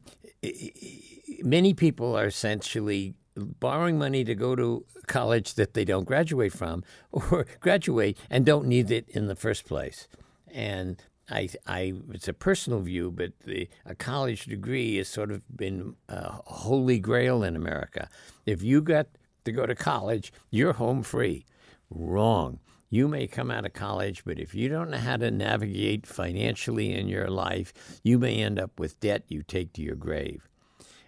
many 1.41 1.73
people 1.73 2.15
are 2.17 2.25
essentially 2.25 3.15
borrowing 3.35 3.97
money 3.97 4.23
to 4.23 4.35
go 4.35 4.55
to 4.55 4.85
college 5.07 5.55
that 5.55 5.73
they 5.73 5.85
don't 5.85 6.05
graduate 6.05 6.53
from 6.53 6.83
or 7.11 7.45
graduate 7.59 8.17
and 8.29 8.45
don't 8.45 8.67
need 8.67 8.91
it 8.91 9.07
in 9.09 9.27
the 9.27 9.35
first 9.35 9.65
place. 9.65 10.07
And 10.51 11.01
I, 11.29 11.49
I, 11.67 11.93
it's 12.11 12.27
a 12.27 12.33
personal 12.33 12.79
view, 12.79 13.11
but 13.11 13.33
the, 13.45 13.69
a 13.85 13.95
college 13.95 14.45
degree 14.45 14.97
has 14.97 15.07
sort 15.07 15.31
of 15.31 15.43
been 15.55 15.95
a 16.07 16.31
holy 16.45 16.99
grail 16.99 17.43
in 17.43 17.55
America. 17.55 18.09
If 18.45 18.63
you 18.63 18.81
got 18.81 19.07
to 19.45 19.51
go 19.51 19.65
to 19.65 19.75
college, 19.75 20.33
you're 20.49 20.73
home 20.73 21.03
free. 21.03 21.45
Wrong. 21.89 22.59
You 22.89 23.07
may 23.07 23.27
come 23.27 23.51
out 23.51 23.65
of 23.65 23.73
college, 23.73 24.23
but 24.25 24.39
if 24.39 24.55
you 24.55 24.67
don't 24.67 24.89
know 24.89 24.97
how 24.97 25.17
to 25.17 25.29
navigate 25.29 26.07
financially 26.07 26.93
in 26.93 27.07
your 27.07 27.29
life, 27.29 27.73
you 28.03 28.17
may 28.17 28.41
end 28.41 28.59
up 28.59 28.79
with 28.79 28.99
debt 28.99 29.23
you 29.27 29.43
take 29.43 29.73
to 29.73 29.81
your 29.81 29.95
grave. 29.95 30.49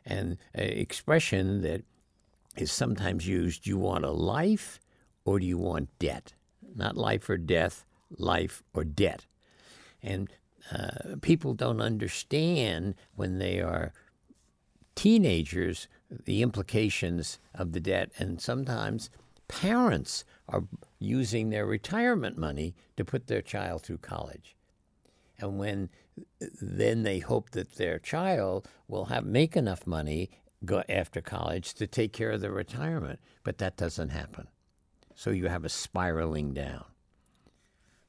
And 0.05 0.38
an 0.53 0.69
expression 0.69 1.61
that 1.61 1.83
is 2.55 2.71
sometimes 2.71 3.27
used 3.27 3.65
you 3.65 3.77
want 3.77 4.05
a 4.05 4.11
life 4.11 4.79
or 5.25 5.39
do 5.39 5.45
you 5.45 5.57
want 5.57 5.97
debt? 6.00 6.33
Not 6.75 6.97
life 6.97 7.29
or 7.29 7.38
death, 7.38 7.85
life 8.17 8.63
or 8.73 8.83
debt. 8.83 9.25
And 10.03 10.29
uh, 10.71 11.15
people 11.21 11.53
don't 11.53 11.81
understand 11.81 12.95
when 13.15 13.39
they 13.39 13.59
are 13.59 13.93
teenagers 14.95 15.88
the 16.25 16.41
implications 16.41 17.39
of 17.55 17.71
the 17.71 17.79
debt, 17.79 18.11
and 18.17 18.41
sometimes 18.41 19.09
parents 19.47 20.23
are 20.51 20.63
using 21.00 21.50
their 21.50 21.65
retirement 21.65 22.38
money 22.38 22.75
to 22.98 23.05
put 23.05 23.27
their 23.27 23.41
child 23.41 23.84
through 23.84 23.98
college. 23.98 24.55
And 25.39 25.58
when 25.58 25.89
then 26.62 27.03
they 27.03 27.20
hope 27.20 27.51
that 27.51 27.75
their 27.75 27.98
child 27.98 28.67
will 28.88 29.05
have 29.05 29.25
make 29.25 29.55
enough 29.55 29.88
money 29.88 30.29
go 30.63 30.84
after 30.88 31.22
college 31.22 31.74
to 31.75 31.88
take 31.88 32.13
care 32.13 32.31
of 32.31 32.41
their 32.41 32.51
retirement, 32.51 33.20
but 33.43 33.58
that 33.58 33.77
doesn't 33.77 34.10
happen. 34.10 34.48
So 35.15 35.31
you 35.31 35.48
have 35.48 35.65
a 35.65 35.70
spiraling 35.70 36.53
down. 36.53 36.86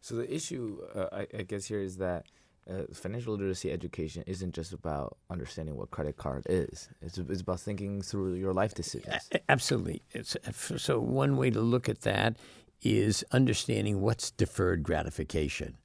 So 0.00 0.16
the 0.16 0.34
issue, 0.34 0.78
uh, 0.94 1.06
I, 1.12 1.26
I, 1.38 1.42
guess, 1.42 1.66
here 1.66 1.80
is 1.80 1.96
that 1.98 2.26
uh, 2.70 2.82
financial 2.92 3.34
literacy 3.34 3.70
education 3.72 4.22
isn't 4.26 4.54
just 4.54 4.72
about 4.72 5.16
understanding 5.30 5.76
what 5.76 5.90
credit 5.90 6.16
card 6.16 6.46
is. 6.48 6.88
It's, 7.00 7.18
it's 7.18 7.40
about 7.40 7.60
thinking 7.60 8.02
through 8.02 8.34
your 8.34 8.52
life 8.52 8.74
decisions. 8.74 9.30
Absolutely. 9.48 10.02
It's, 10.12 10.36
so 10.76 11.00
one 11.00 11.36
way 11.36 11.50
to 11.50 11.60
look 11.60 11.88
at 11.88 12.02
that 12.02 12.36
is 12.82 13.24
understanding 13.32 14.00
what's 14.00 14.30
deferred 14.30 14.82
gratification. 14.82 15.76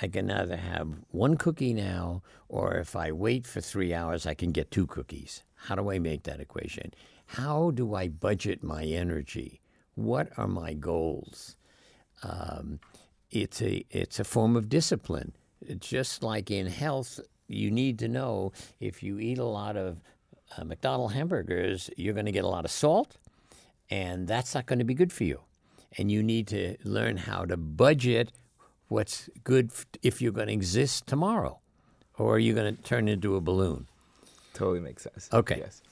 I 0.00 0.08
can 0.08 0.30
either 0.30 0.56
have 0.56 0.88
one 1.10 1.36
cookie 1.36 1.74
now, 1.74 2.22
or 2.48 2.74
if 2.74 2.94
I 2.94 3.10
wait 3.10 3.46
for 3.46 3.60
three 3.60 3.92
hours, 3.92 4.26
I 4.26 4.34
can 4.34 4.52
get 4.52 4.70
two 4.70 4.86
cookies. 4.86 5.42
How 5.54 5.74
do 5.74 5.90
I 5.90 5.98
make 5.98 6.22
that 6.24 6.40
equation? 6.40 6.94
How 7.26 7.72
do 7.72 7.94
I 7.94 8.08
budget 8.08 8.62
my 8.62 8.84
energy? 8.84 9.60
What 9.94 10.30
are 10.36 10.46
my 10.46 10.74
goals? 10.74 11.56
Um, 12.22 12.78
it's 13.30 13.60
a 13.60 13.84
it's 13.90 14.20
a 14.20 14.24
form 14.24 14.56
of 14.56 14.68
discipline. 14.68 15.32
Just 15.78 16.22
like 16.22 16.50
in 16.50 16.66
health, 16.66 17.20
you 17.48 17.70
need 17.70 17.98
to 18.00 18.08
know 18.08 18.52
if 18.80 19.02
you 19.02 19.18
eat 19.18 19.38
a 19.38 19.44
lot 19.44 19.76
of 19.76 20.00
uh, 20.56 20.64
McDonald 20.64 21.12
hamburgers, 21.12 21.90
you're 21.96 22.14
going 22.14 22.26
to 22.26 22.32
get 22.32 22.44
a 22.44 22.48
lot 22.48 22.64
of 22.64 22.70
salt, 22.70 23.16
and 23.90 24.28
that's 24.28 24.54
not 24.54 24.66
going 24.66 24.78
to 24.78 24.84
be 24.84 24.94
good 24.94 25.12
for 25.12 25.24
you. 25.24 25.40
And 25.96 26.10
you 26.10 26.22
need 26.22 26.46
to 26.48 26.76
learn 26.84 27.16
how 27.16 27.44
to 27.44 27.56
budget 27.56 28.32
what's 28.88 29.28
good 29.44 29.70
if 30.02 30.20
you're 30.22 30.32
going 30.32 30.48
to 30.48 30.52
exist 30.52 31.06
tomorrow, 31.06 31.58
or 32.18 32.36
are 32.36 32.38
you 32.38 32.54
going 32.54 32.76
to 32.76 32.82
turn 32.82 33.08
into 33.08 33.36
a 33.36 33.40
balloon? 33.40 33.86
Totally 34.54 34.80
makes 34.80 35.02
sense. 35.02 35.28
Okay. 35.32 35.58
Yes. 35.58 35.82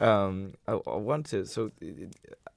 Um, 0.00 0.54
I, 0.66 0.72
I 0.72 0.96
want 0.96 1.26
to 1.26 1.44
so 1.46 1.70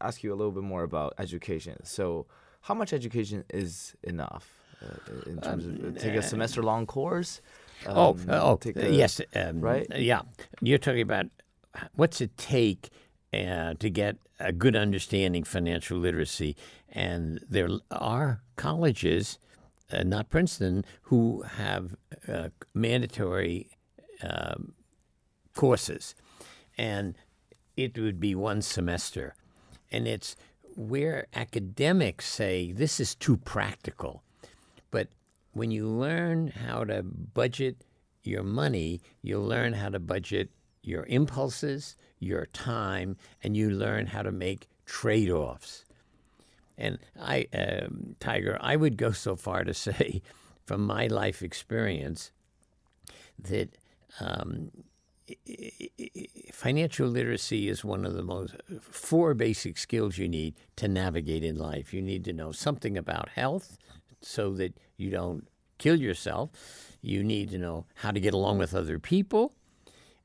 ask 0.02 0.24
you 0.24 0.34
a 0.34 0.36
little 0.36 0.52
bit 0.52 0.64
more 0.64 0.84
about 0.84 1.14
education. 1.18 1.78
So, 1.84 2.26
how 2.62 2.74
much 2.74 2.94
education 2.94 3.44
is 3.50 3.96
enough 4.04 4.57
uh, 4.82 5.30
in 5.30 5.42
terms 5.42 5.66
um, 5.66 5.86
of 5.86 5.98
take 5.98 6.16
a 6.16 6.20
uh, 6.20 6.22
semester 6.22 6.64
long 6.64 6.86
course? 6.86 7.42
Oh, 7.86 8.12
um, 8.12 8.26
oh, 8.30 8.60
oh, 8.66 8.72
a, 8.76 8.90
yes, 8.90 9.22
um, 9.36 9.62
right. 9.62 9.88
Yeah, 9.96 10.22
you're 10.62 10.78
talking 10.78 11.02
about 11.02 11.28
what's 11.96 12.22
it 12.22 12.36
take 12.38 12.90
uh, 13.34 13.76
to 13.76 13.90
get 13.90 14.18
a 14.40 14.52
good 14.52 14.76
understanding 14.76 15.44
financial 15.44 15.98
literacy, 15.98 16.56
and 16.92 17.44
there 17.50 17.70
are 17.92 18.42
colleges 18.56 19.38
uh, 19.92 20.04
not 20.04 20.30
Princeton, 20.30 20.86
who 21.04 21.44
have 21.44 21.96
uh, 22.28 22.50
mandatory 22.74 23.70
um, 24.22 24.74
courses. 25.56 26.16
And 26.78 27.16
it 27.76 27.98
would 27.98 28.20
be 28.20 28.36
one 28.36 28.62
semester. 28.62 29.34
And 29.92 30.08
it's 30.08 30.36
where 30.76 31.28
academics 31.34 32.28
say 32.28 32.72
this 32.72 33.00
is 33.00 33.16
too 33.16 33.38
practical. 33.38 34.24
When 35.58 35.72
you 35.72 35.88
learn 35.88 36.50
how 36.50 36.84
to 36.84 37.02
budget 37.02 37.84
your 38.24 38.44
money, 38.44 39.02
you'll 39.24 39.48
learn 39.48 39.74
how 39.74 39.90
to 39.90 39.98
budget 39.98 40.52
your 40.84 41.04
impulses, 41.08 41.98
your 42.20 42.46
time, 42.46 43.18
and 43.42 43.58
you 43.58 43.72
learn 43.72 44.06
how 44.06 44.22
to 44.22 44.32
make 44.32 44.68
trade 44.86 45.32
offs. 45.32 45.84
And 46.78 47.00
I, 47.20 47.48
um, 47.54 48.16
Tiger, 48.20 48.60
I 48.62 48.76
would 48.76 48.98
go 48.98 49.10
so 49.10 49.36
far 49.36 49.64
to 49.64 49.74
say, 49.88 50.22
from 50.64 50.86
my 50.86 51.08
life 51.08 51.42
experience, 51.42 52.32
that 53.40 53.76
um, 54.20 54.70
financial 56.52 57.08
literacy 57.08 57.68
is 57.68 57.84
one 57.84 58.06
of 58.06 58.14
the 58.14 58.22
most 58.22 58.56
four 58.80 59.34
basic 59.34 59.80
skills 59.80 60.20
you 60.20 60.30
need 60.30 60.54
to 60.76 60.88
navigate 60.88 61.44
in 61.44 61.58
life. 61.58 61.96
You 61.96 62.04
need 62.04 62.26
to 62.26 62.34
know 62.34 62.52
something 62.52 62.96
about 62.96 63.30
health 63.30 63.80
so 64.28 64.54
that 64.54 64.78
you 64.98 65.10
don't 65.10 65.48
kill 65.78 65.96
yourself. 65.96 66.50
You 67.02 67.24
need 67.24 67.50
to 67.52 67.58
know 67.58 67.86
how 67.96 68.12
to 68.12 68.20
get 68.20 68.34
along 68.34 68.58
with 68.58 68.76
other 68.76 69.00
people. 69.00 69.54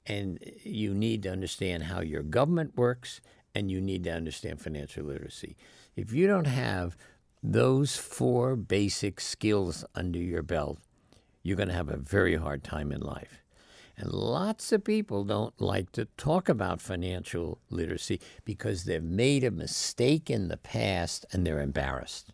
And 0.07 0.39
you 0.65 0.95
need 0.95 1.23
to 1.23 1.31
understand 1.31 1.85
how 1.85 2.01
your 2.01 2.23
government 2.23 2.77
works. 2.77 3.21
And 3.55 3.71
you 3.71 3.81
need 3.81 4.05
to 4.05 4.11
understand 4.11 4.61
financial 4.61 5.05
literacy. 5.05 5.57
If 5.95 6.13
you 6.13 6.27
don't 6.27 6.47
have 6.47 6.97
those 7.43 7.97
four 7.97 8.57
basic 8.57 9.21
skills 9.21 9.85
under 9.95 10.19
your 10.19 10.43
belt, 10.43 10.79
you're 11.43 11.57
going 11.57 11.69
to 11.69 11.75
have 11.75 11.91
a 11.91 11.97
very 11.97 12.37
hard 12.37 12.65
time 12.65 12.93
in 12.93 13.01
life. 13.01 13.43
And 13.97 14.11
lots 14.11 14.73
of 14.73 14.85
people 14.85 15.23
don't 15.23 15.61
like 15.61 15.93
to 15.93 16.07
talk 16.17 16.49
about 16.49 16.81
financial 16.81 17.59
literacy 17.69 18.21
because 18.45 18.85
they've 18.85 19.03
made 19.03 19.45
a 19.45 19.51
mistake 19.51 20.31
in 20.31 20.49
the 20.49 20.57
past 20.57 21.27
and 21.31 21.47
they're 21.47 21.61
embarrassed. 21.61 22.33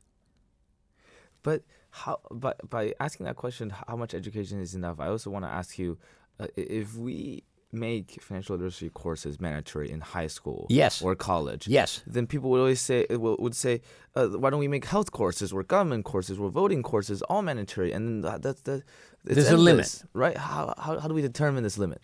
But 1.42 1.62
how? 1.90 2.21
But 2.30 2.68
by 2.68 2.95
asking 3.00 3.26
that 3.26 3.37
question, 3.37 3.73
how 3.88 3.97
much 3.97 4.14
education 4.14 4.61
is 4.61 4.75
enough? 4.75 5.00
I 5.00 5.09
also 5.09 5.30
want 5.30 5.45
to 5.45 5.50
ask 5.50 5.78
you, 5.78 5.99
uh, 6.40 6.47
if 6.57 6.97
we 6.97 7.45
make 7.71 8.23
financial 8.23 8.57
literacy 8.57 8.88
courses 8.90 9.38
mandatory 9.40 9.90
in 9.90 10.00
high 10.00 10.26
school 10.26 10.66
yes. 10.71 11.02
or 11.02 11.14
college 11.14 11.68
yes 11.68 12.02
then 12.07 12.26
people 12.26 12.49
would 12.49 12.61
always 12.61 12.80
say 12.80 13.04
would 13.11 13.54
say 13.54 13.83
uh, 14.14 14.26
why 14.28 14.49
don't 14.49 14.61
we 14.61 14.68
make 14.68 14.87
health 14.87 15.12
courses 15.12 15.52
or 15.52 15.62
government 15.62 16.04
courses 16.04 16.38
or 16.38 16.49
voting 16.49 16.83
courses 16.83 17.21
all 17.23 17.42
mandatory 17.42 17.92
and 17.92 18.25
that's 18.25 18.40
that, 18.42 18.64
that 18.64 18.83
there's 19.25 19.49
endless, 19.49 19.52
a 19.52 19.57
limit 19.57 20.02
right 20.14 20.38
how, 20.38 20.73
how, 20.78 20.99
how 20.99 21.09
do 21.09 21.12
we 21.12 21.21
determine 21.21 21.62
this 21.62 21.76
limit 21.76 22.00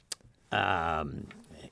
um, 0.52 1.26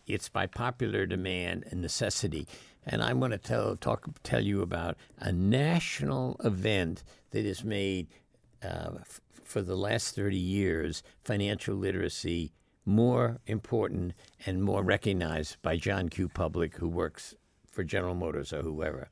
it's 0.07 0.29
by 0.31 0.47
popular 0.47 1.05
demand 1.05 1.65
and 1.71 1.83
necessity 1.83 2.49
and 2.87 3.03
I'm 3.03 3.19
going 3.19 3.31
to 3.31 3.39
tell 3.39 3.77
talk 3.77 4.07
tell 4.23 4.43
you 4.43 4.63
about 4.63 4.97
a 5.19 5.33
national 5.33 6.41
event 6.45 7.03
that 7.31 7.45
has 7.45 7.65
made 7.65 8.09
uh, 8.63 8.91
f- 9.01 9.21
for 9.45 9.63
the 9.63 9.77
last 9.77 10.15
30 10.15 10.37
years 10.37 11.03
financial 11.25 11.75
literacy 11.77 12.53
more 12.85 13.39
important 13.47 14.13
and 14.45 14.63
more 14.63 14.83
recognized 14.83 15.61
by 15.63 15.77
John 15.77 16.09
Q. 16.09 16.29
Public, 16.29 16.77
who 16.77 16.89
works 16.89 17.35
for 17.71 17.85
General 17.85 18.15
Motors 18.15 18.53
or 18.53 18.63
whoever. 18.63 19.09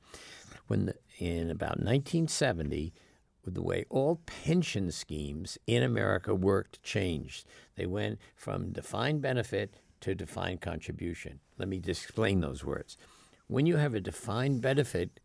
When 0.67 0.87
the, 0.87 0.95
in 1.19 1.51
about 1.51 1.79
1970, 1.79 2.93
with 3.45 3.55
the 3.55 3.63
way 3.63 3.85
all 3.89 4.21
pension 4.27 4.91
schemes 4.91 5.59
in 5.67 5.83
America 5.83 6.35
worked 6.35 6.83
changed. 6.83 7.47
They 7.77 7.87
went 7.87 8.19
from 8.35 8.73
defined 8.73 9.23
benefit 9.23 9.75
to 10.01 10.15
defined 10.15 10.61
contribution. 10.61 11.41
Let 11.59 11.69
me 11.69 11.79
just 11.79 12.05
explain 12.05 12.41
those 12.41 12.65
words. 12.65 12.97
When 13.51 13.67
you 13.67 13.79
have 13.79 13.97
a 13.97 14.01
defined 14.01 14.63
benefit 14.63 15.19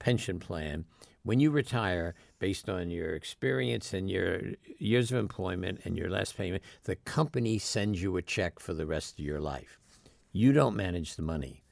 pension 0.00 0.40
plan, 0.40 0.86
when 1.22 1.38
you 1.38 1.52
retire, 1.52 2.16
based 2.40 2.68
on 2.68 2.90
your 2.90 3.14
experience 3.14 3.94
and 3.94 4.10
your 4.10 4.40
years 4.80 5.12
of 5.12 5.18
employment 5.18 5.82
and 5.84 5.96
your 5.96 6.10
last 6.10 6.36
payment, 6.36 6.64
the 6.82 6.96
company 6.96 7.58
sends 7.60 8.02
you 8.02 8.16
a 8.16 8.22
check 8.22 8.58
for 8.58 8.74
the 8.74 8.86
rest 8.86 9.20
of 9.20 9.24
your 9.24 9.38
life. 9.38 9.78
You 10.32 10.52
don't 10.52 10.74
manage 10.74 11.14
the 11.14 11.22
money. 11.22 11.62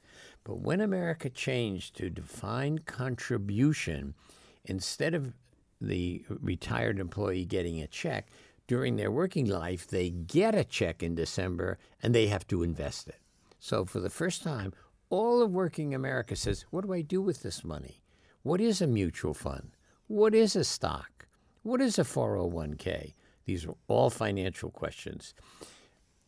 But 0.45 0.61
when 0.61 0.79
America 0.79 1.29
changed 1.29 1.97
to 1.97 2.09
defined 2.09 2.85
contribution, 2.85 4.13
instead 4.63 5.13
of 5.13 5.33
the 5.81 6.23
retired 6.29 6.97
employee 6.97 7.43
getting 7.43 7.81
a 7.81 7.87
check, 7.87 8.29
during 8.67 8.95
their 8.95 9.11
working 9.11 9.47
life, 9.47 9.85
they 9.87 10.11
get 10.11 10.55
a 10.55 10.63
check 10.63 11.03
in 11.03 11.13
December 11.13 11.77
and 12.01 12.15
they 12.15 12.27
have 12.27 12.47
to 12.47 12.63
invest 12.63 13.09
it. 13.09 13.19
So 13.59 13.83
for 13.83 13.99
the 13.99 14.09
first 14.09 14.43
time, 14.43 14.73
all 15.13 15.43
of 15.43 15.53
working 15.53 15.93
America 15.93 16.35
says, 16.35 16.65
What 16.71 16.83
do 16.83 16.91
I 16.91 17.01
do 17.01 17.21
with 17.21 17.43
this 17.43 17.63
money? 17.63 18.01
What 18.41 18.59
is 18.59 18.81
a 18.81 18.87
mutual 18.87 19.35
fund? 19.35 19.69
What 20.07 20.33
is 20.33 20.55
a 20.55 20.63
stock? 20.63 21.27
What 21.61 21.81
is 21.81 21.99
a 21.99 22.03
401k? 22.03 23.13
These 23.45 23.67
are 23.67 23.75
all 23.87 24.09
financial 24.09 24.71
questions. 24.71 25.35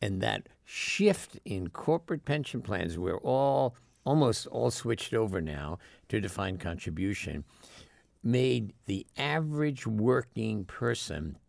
And 0.04 0.22
that 0.22 0.50
shift 0.66 1.40
in 1.46 1.70
corporate 1.70 2.26
pension 2.26 2.62
plans, 2.62 2.96
we're 2.96 3.18
all 3.18 3.76
almost 4.06 4.46
all 4.48 4.70
switched 4.70 5.16
over 5.16 5.42
now 5.42 5.80
to 6.10 6.22
defined 6.22 6.60
contribution, 6.60 7.44
made 8.22 8.72
the 8.86 9.08
average 9.18 9.88
working 9.88 10.64
person 10.64 11.40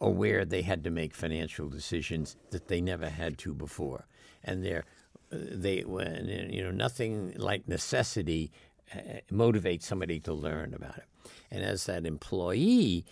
aware 0.00 0.46
they 0.46 0.62
had 0.62 0.82
to 0.84 0.90
make 0.90 1.14
financial 1.14 1.68
decisions 1.68 2.34
that 2.48 2.68
they 2.68 2.80
never 2.80 3.10
had 3.10 3.36
to 3.36 3.52
before. 3.52 4.06
And 4.42 4.64
they're, 4.64 4.84
they, 5.32 5.78
you 5.78 6.62
know, 6.62 6.70
nothing 6.70 7.34
like 7.36 7.66
necessity 7.66 8.52
uh, 8.94 9.20
motivate 9.30 9.82
somebody 9.82 10.20
to 10.20 10.32
learn 10.32 10.74
about 10.74 10.98
it. 10.98 11.04
And 11.50 11.64
as 11.64 11.86
that 11.86 12.06
employee 12.06 13.04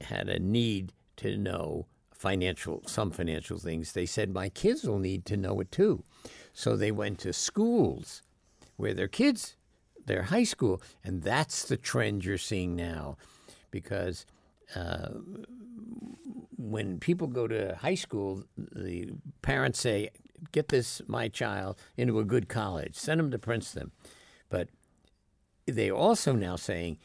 had 0.00 0.28
a 0.28 0.38
need 0.38 0.92
to 1.16 1.36
know 1.36 1.86
financial 2.12 2.82
some 2.86 3.10
financial 3.10 3.58
things, 3.58 3.92
they 3.92 4.06
said 4.06 4.32
my 4.32 4.48
kids 4.48 4.84
will 4.84 4.98
need 4.98 5.24
to 5.26 5.36
know 5.36 5.60
it 5.60 5.72
too. 5.72 6.04
So 6.52 6.76
they 6.76 6.92
went 6.92 7.18
to 7.20 7.32
schools 7.32 8.22
where 8.76 8.94
their 8.94 9.08
kids 9.08 9.56
their 10.10 10.22
high 10.24 10.44
school. 10.44 10.82
And 11.04 11.22
that's 11.22 11.64
the 11.64 11.76
trend 11.76 12.24
you're 12.24 12.38
seeing 12.38 12.76
now 12.76 13.16
because 13.70 14.26
uh, 14.74 15.10
when 16.56 16.98
people 16.98 17.26
go 17.26 17.46
to 17.46 17.76
high 17.76 17.94
school, 17.94 18.44
the 18.56 19.10
parents 19.42 19.80
say, 19.80 20.10
Get 20.52 20.68
this, 20.68 21.02
my 21.06 21.28
child, 21.28 21.78
into 21.96 22.18
a 22.18 22.24
good 22.24 22.48
college, 22.48 22.94
send 22.96 23.20
him 23.20 23.30
to 23.30 23.38
Princeton. 23.38 23.90
But 24.48 24.68
they're 25.66 25.94
also 25.94 26.32
now 26.32 26.56
saying 26.56 26.98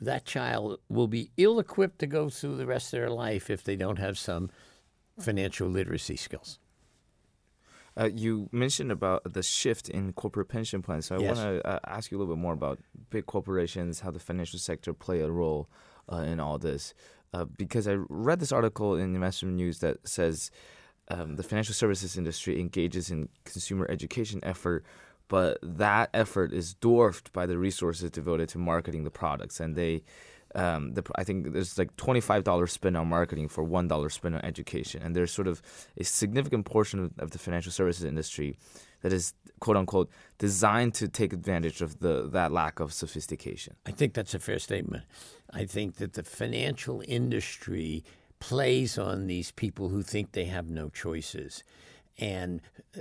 that 0.00 0.24
child 0.24 0.78
will 0.88 1.08
be 1.08 1.30
ill 1.36 1.58
equipped 1.58 1.98
to 2.00 2.06
go 2.06 2.28
through 2.28 2.56
the 2.56 2.66
rest 2.66 2.92
of 2.92 3.00
their 3.00 3.10
life 3.10 3.50
if 3.50 3.64
they 3.64 3.76
don't 3.76 3.98
have 3.98 4.18
some 4.18 4.50
financial 5.18 5.68
literacy 5.68 6.16
skills. 6.16 6.58
Uh, 7.96 8.10
you 8.12 8.48
mentioned 8.50 8.90
about 8.90 9.22
the 9.34 9.42
shift 9.42 9.88
in 9.88 10.12
corporate 10.12 10.48
pension 10.48 10.82
plans. 10.82 11.06
So 11.06 11.16
I 11.16 11.18
Yes. 11.20 11.36
want 11.36 11.62
to 11.62 11.68
uh, 11.68 11.78
ask 11.86 12.10
you 12.10 12.18
a 12.18 12.18
little 12.18 12.34
bit 12.34 12.40
more 12.40 12.52
about 12.52 12.80
big 13.10 13.26
corporations, 13.26 14.00
how 14.00 14.10
the 14.10 14.18
financial 14.18 14.58
sector 14.58 14.92
play 14.92 15.20
a 15.20 15.30
role 15.30 15.68
uh, 16.12 16.16
in 16.16 16.40
all 16.40 16.58
this. 16.58 16.92
Uh, 17.32 17.44
because 17.44 17.86
I 17.86 17.94
read 18.08 18.40
this 18.40 18.52
article 18.52 18.94
in 18.96 19.12
the 19.12 19.16
Investment 19.16 19.54
News 19.56 19.78
that 19.78 20.06
says 20.08 20.50
um, 21.08 21.36
the 21.36 21.42
financial 21.42 21.74
services 21.74 22.16
industry 22.16 22.60
engages 22.60 23.10
in 23.10 23.28
consumer 23.44 23.86
education 23.90 24.40
effort, 24.42 24.84
but 25.28 25.58
that 25.62 26.10
effort 26.12 26.52
is 26.52 26.74
dwarfed 26.74 27.32
by 27.32 27.46
the 27.46 27.58
resources 27.58 28.10
devoted 28.10 28.48
to 28.50 28.58
marketing 28.58 29.04
the 29.04 29.10
products, 29.10 29.60
and 29.60 29.76
they. 29.76 30.02
Um, 30.56 30.92
the, 30.94 31.02
I 31.16 31.24
think 31.24 31.52
there's 31.52 31.76
like 31.76 31.96
twenty-five 31.96 32.44
dollars 32.44 32.70
spent 32.70 32.96
on 32.96 33.08
marketing 33.08 33.48
for 33.48 33.64
one 33.64 33.88
dollar 33.88 34.08
spent 34.08 34.36
on 34.36 34.44
education, 34.44 35.02
and 35.02 35.16
there's 35.16 35.32
sort 35.32 35.48
of 35.48 35.60
a 35.98 36.04
significant 36.04 36.64
portion 36.64 37.00
of, 37.00 37.12
of 37.18 37.30
the 37.32 37.40
financial 37.40 37.72
services 37.72 38.04
industry 38.04 38.56
that 39.02 39.12
is 39.12 39.34
quote 39.58 39.76
unquote 39.76 40.10
designed 40.38 40.94
to 40.94 41.08
take 41.08 41.32
advantage 41.32 41.82
of 41.82 41.98
the 41.98 42.28
that 42.30 42.52
lack 42.52 42.78
of 42.78 42.92
sophistication. 42.92 43.74
I 43.84 43.90
think 43.90 44.14
that's 44.14 44.32
a 44.32 44.38
fair 44.38 44.60
statement. 44.60 45.02
I 45.50 45.64
think 45.64 45.96
that 45.96 46.12
the 46.12 46.22
financial 46.22 47.02
industry 47.08 48.04
plays 48.40 48.98
on 48.98 49.26
these 49.26 49.50
people 49.50 49.88
who 49.88 50.02
think 50.02 50.32
they 50.32 50.46
have 50.46 50.68
no 50.68 50.88
choices. 50.88 51.62
And 52.18 52.60
uh, 52.96 53.00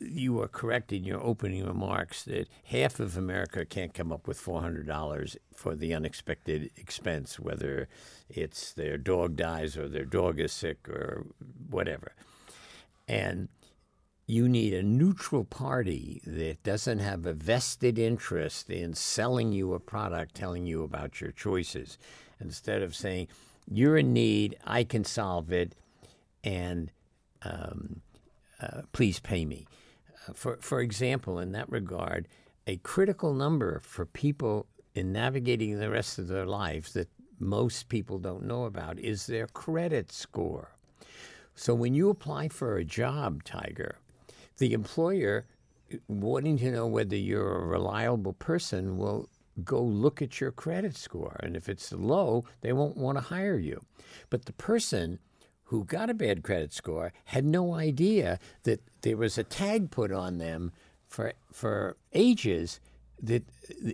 you 0.00 0.40
are 0.40 0.48
correct 0.48 0.92
in 0.92 1.04
your 1.04 1.22
opening 1.22 1.66
remarks 1.66 2.24
that 2.24 2.48
half 2.64 3.00
of 3.00 3.18
America 3.18 3.66
can't 3.66 3.92
come 3.92 4.12
up 4.12 4.26
with 4.26 4.40
$400 4.40 5.36
for 5.54 5.74
the 5.74 5.92
unexpected 5.92 6.70
expense, 6.76 7.38
whether 7.38 7.88
it's 8.30 8.72
their 8.72 8.96
dog 8.96 9.36
dies 9.36 9.76
or 9.76 9.88
their 9.88 10.06
dog 10.06 10.40
is 10.40 10.52
sick 10.52 10.88
or 10.88 11.26
whatever. 11.68 12.12
And 13.06 13.48
you 14.26 14.48
need 14.48 14.74
a 14.74 14.82
neutral 14.82 15.44
party 15.44 16.20
that 16.26 16.62
doesn't 16.64 16.98
have 16.98 17.26
a 17.26 17.32
vested 17.32 17.98
interest 17.98 18.70
in 18.70 18.94
selling 18.94 19.52
you 19.52 19.72
a 19.74 19.80
product, 19.80 20.34
telling 20.34 20.66
you 20.66 20.82
about 20.82 21.20
your 21.20 21.30
choices, 21.30 21.96
instead 22.40 22.82
of 22.82 22.96
saying, 22.96 23.28
You're 23.68 23.98
in 23.98 24.12
need, 24.12 24.56
I 24.64 24.84
can 24.84 25.04
solve 25.04 25.52
it, 25.52 25.74
and 26.44 26.90
um, 27.42 28.00
uh, 28.60 28.82
please 28.92 29.18
pay 29.18 29.44
me. 29.44 29.66
Uh, 30.28 30.32
for, 30.32 30.58
for 30.60 30.80
example, 30.80 31.38
in 31.38 31.52
that 31.52 31.70
regard, 31.70 32.28
a 32.66 32.76
critical 32.78 33.34
number 33.34 33.80
for 33.80 34.06
people 34.06 34.66
in 34.94 35.12
navigating 35.12 35.78
the 35.78 35.90
rest 35.90 36.18
of 36.18 36.28
their 36.28 36.46
lives 36.46 36.92
that 36.94 37.08
most 37.38 37.88
people 37.88 38.18
don't 38.18 38.44
know 38.44 38.64
about 38.64 38.98
is 38.98 39.26
their 39.26 39.46
credit 39.48 40.10
score. 40.10 40.72
So 41.54 41.74
when 41.74 41.94
you 41.94 42.08
apply 42.10 42.48
for 42.48 42.76
a 42.76 42.84
job, 42.84 43.44
Tiger, 43.44 43.96
the 44.58 44.72
employer, 44.72 45.46
wanting 46.08 46.58
to 46.58 46.70
know 46.70 46.86
whether 46.86 47.16
you're 47.16 47.56
a 47.56 47.66
reliable 47.66 48.32
person, 48.32 48.96
will 48.96 49.28
go 49.64 49.80
look 49.80 50.20
at 50.20 50.40
your 50.40 50.52
credit 50.52 50.96
score. 50.96 51.36
And 51.42 51.56
if 51.56 51.68
it's 51.68 51.92
low, 51.92 52.44
they 52.60 52.72
won't 52.72 52.96
want 52.96 53.18
to 53.18 53.22
hire 53.22 53.58
you. 53.58 53.82
But 54.30 54.44
the 54.44 54.52
person 54.52 55.18
who 55.64 55.84
got 55.84 56.10
a 56.10 56.14
bad 56.14 56.42
credit 56.42 56.72
score 56.72 57.12
had 57.24 57.44
no 57.44 57.74
idea 57.74 58.38
that 58.62 58.80
there 59.02 59.16
was 59.16 59.36
a 59.36 59.44
tag 59.44 59.90
put 59.90 60.12
on 60.12 60.38
them 60.38 60.72
for, 61.08 61.32
for 61.52 61.96
ages 62.12 62.80
that 63.22 63.44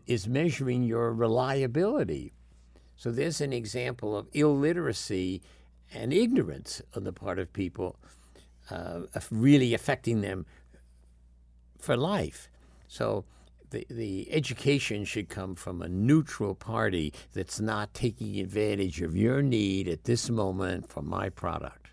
is 0.07 0.29
measuring 0.29 0.83
your 0.83 1.13
reliability. 1.13 2.33
So 2.97 3.11
there's 3.11 3.41
an 3.41 3.53
example 3.53 4.17
of 4.17 4.29
illiteracy 4.33 5.43
and 5.95 6.13
ignorance 6.13 6.83
on 6.95 7.05
the 7.05 7.13
part 7.13 7.39
of 7.39 7.53
people 7.53 7.97
uh, 8.71 9.01
really 9.31 9.75
affecting 9.75 10.21
them 10.21 10.47
for 11.79 11.97
life. 11.97 12.49
So 12.89 13.25
the, 13.73 13.87
the 13.91 14.33
education 14.33 15.05
should 15.05 15.29
come 15.29 15.55
from 15.57 15.83
a 15.83 15.89
neutral 15.89 16.55
party 16.55 17.13
that's 17.33 17.61
not 17.61 17.93
taking 17.93 18.39
advantage 18.39 19.03
of 19.03 19.17
your 19.17 19.43
need 19.43 19.89
at 19.89 20.05
this 20.05 20.31
moment 20.31 20.89
for 20.89 21.03
my 21.03 21.29
product. 21.29 21.89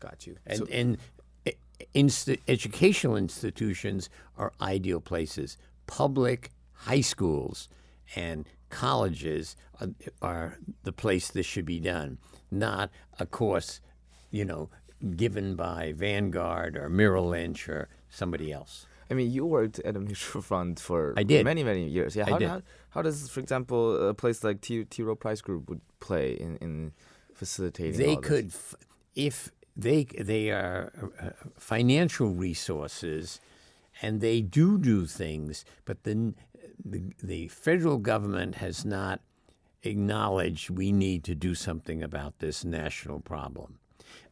Got 0.00 0.26
you. 0.26 0.36
And, 0.46 0.58
So- 0.58 0.66
and 0.72 0.98
e- 1.46 1.52
insti- 1.94 2.40
educational 2.48 3.16
institutions 3.16 4.08
are 4.38 4.52
ideal 4.60 5.00
places. 5.00 5.58
Public 5.86 6.50
high 6.72 7.02
schools 7.02 7.68
and 8.16 8.46
colleges 8.70 9.56
are, 9.80 9.88
are 10.22 10.58
the 10.84 10.92
place 10.92 11.30
this 11.30 11.46
should 11.46 11.66
be 11.66 11.80
done, 11.80 12.18
not 12.50 12.90
a 13.18 13.26
course, 13.26 13.80
you 14.30 14.44
know, 14.44 14.70
given 15.16 15.54
by 15.56 15.92
Vanguard 15.96 16.76
or 16.76 16.88
Merrill 16.88 17.28
Lynch 17.28 17.68
or 17.68 17.88
somebody 18.08 18.52
else. 18.52 18.86
I 19.10 19.14
mean, 19.14 19.30
you 19.30 19.44
worked 19.44 19.80
at 19.80 19.96
a 19.96 20.00
mutual 20.00 20.42
fund 20.52 20.78
for 20.78 21.14
I 21.16 21.22
did. 21.22 21.44
many, 21.44 21.64
many 21.64 21.88
years. 21.88 22.14
Yeah, 22.14 22.26
I 22.26 22.30
how, 22.30 22.38
did. 22.38 22.48
How, 22.48 22.62
how 22.90 23.02
does, 23.02 23.28
for 23.28 23.40
example, 23.40 24.08
a 24.08 24.14
place 24.14 24.44
like 24.44 24.60
T. 24.60 24.84
T. 24.84 25.02
Rowe 25.02 25.16
Price 25.16 25.40
Group 25.40 25.68
would 25.68 25.80
play 25.98 26.32
in, 26.32 26.56
in 26.58 26.92
facilitating? 27.34 27.98
they 27.98 28.14
all 28.14 28.20
this? 28.20 28.28
could 28.28 28.46
f- 28.46 28.74
if 29.14 29.50
they 29.76 30.04
they 30.04 30.50
are 30.50 30.92
uh, 31.20 31.30
financial 31.56 32.30
resources 32.30 33.40
and 34.02 34.20
they 34.20 34.40
do 34.40 34.78
do 34.78 35.06
things 35.06 35.64
but 35.84 36.02
the, 36.04 36.34
the 36.84 37.02
the 37.22 37.48
federal 37.48 37.98
government 37.98 38.56
has 38.56 38.84
not 38.84 39.20
acknowledged 39.82 40.70
we 40.70 40.92
need 40.92 41.24
to 41.24 41.34
do 41.34 41.54
something 41.54 42.02
about 42.02 42.38
this 42.40 42.64
national 42.64 43.20
problem 43.20 43.78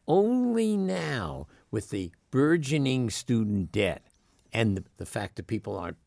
only 0.07 0.75
now 0.77 1.47
with 1.71 1.89
the 1.89 2.11
burgeoning 2.31 3.09
student 3.09 3.71
debt 3.71 4.03
and 4.53 4.77
the, 4.77 4.83
the 4.97 5.05
fact 5.05 5.35
that 5.35 5.47
people 5.47 5.77
aren't 5.77 5.97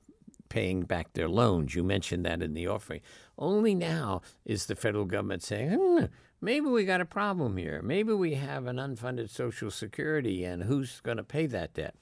paying 0.48 0.83
back 0.83 1.14
their 1.14 1.28
loans. 1.28 1.74
You 1.74 1.83
mentioned 1.83 2.26
that 2.26 2.42
in 2.42 2.52
the 2.52 2.66
offering. 2.66 3.00
Only 3.38 3.74
now 3.74 4.20
is 4.44 4.66
the 4.66 4.76
federal 4.76 5.07
government 5.07 5.42
saying, 5.42 5.72
hmm, 5.72 6.05
maybe 6.42 6.66
we 6.66 6.85
got 6.85 7.00
a 7.00 7.07
problem 7.07 7.57
here. 7.57 7.81
Maybe 7.83 8.12
we 8.12 8.35
have 8.35 8.66
an 8.66 8.76
unfunded 8.76 9.31
Social 9.31 9.70
Security, 9.70 10.44
and 10.44 10.64
who's 10.64 11.00
going 11.00 11.16
to 11.16 11.24
pay 11.24 11.46
that 11.46 11.72
debt? 11.72 11.94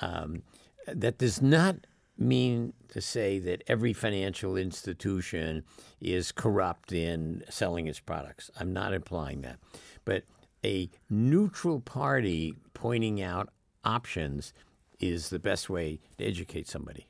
Um, 0.00 0.42
that 0.86 1.18
does 1.18 1.40
not 1.40 1.76
mean 2.18 2.72
to 2.88 3.00
say 3.00 3.38
that 3.38 3.62
every 3.66 3.92
financial 3.92 4.56
institution 4.56 5.64
is 6.00 6.32
corrupt 6.32 6.92
in 6.92 7.44
selling 7.48 7.86
its 7.86 8.00
products. 8.00 8.50
I'm 8.58 8.72
not 8.72 8.92
implying 8.92 9.42
that. 9.42 9.58
But 10.04 10.24
a 10.64 10.90
neutral 11.08 11.80
party 11.80 12.56
pointing 12.74 13.22
out 13.22 13.48
options 13.84 14.52
is 15.00 15.30
the 15.30 15.38
best 15.38 15.70
way 15.70 16.00
to 16.18 16.24
educate 16.24 16.68
somebody. 16.68 17.06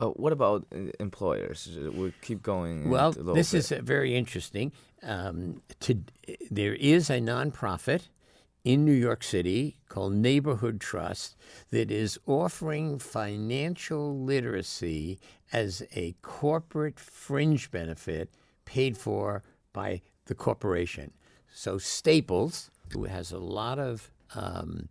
Uh, 0.00 0.08
what 0.08 0.32
about 0.32 0.66
uh, 0.74 0.90
employers? 0.98 1.68
We'll 1.80 2.12
keep 2.22 2.42
going. 2.42 2.90
Well, 2.90 3.08
a 3.08 3.10
little 3.10 3.34
this 3.34 3.52
bit. 3.52 3.58
is 3.58 3.72
uh, 3.72 3.80
very 3.82 4.16
interesting. 4.16 4.72
Um, 5.02 5.62
to, 5.80 6.00
there 6.50 6.74
is 6.74 7.08
a 7.08 7.20
nonprofit 7.20 8.08
in 8.64 8.84
New 8.84 8.92
York 8.92 9.22
City 9.22 9.76
called 9.88 10.14
Neighborhood 10.14 10.80
Trust 10.80 11.36
that 11.70 11.90
is 11.90 12.18
offering 12.26 12.98
financial 12.98 14.18
literacy 14.18 15.18
as 15.52 15.82
a 15.94 16.14
corporate 16.22 16.98
fringe 16.98 17.70
benefit 17.70 18.30
paid 18.64 18.96
for 18.96 19.42
by 19.72 20.00
the 20.26 20.34
corporation. 20.34 21.12
So 21.52 21.78
Staples, 21.78 22.70
who 22.92 23.04
has 23.04 23.32
a 23.32 23.38
lot 23.38 23.78
of 23.78 24.10
um, 24.34 24.88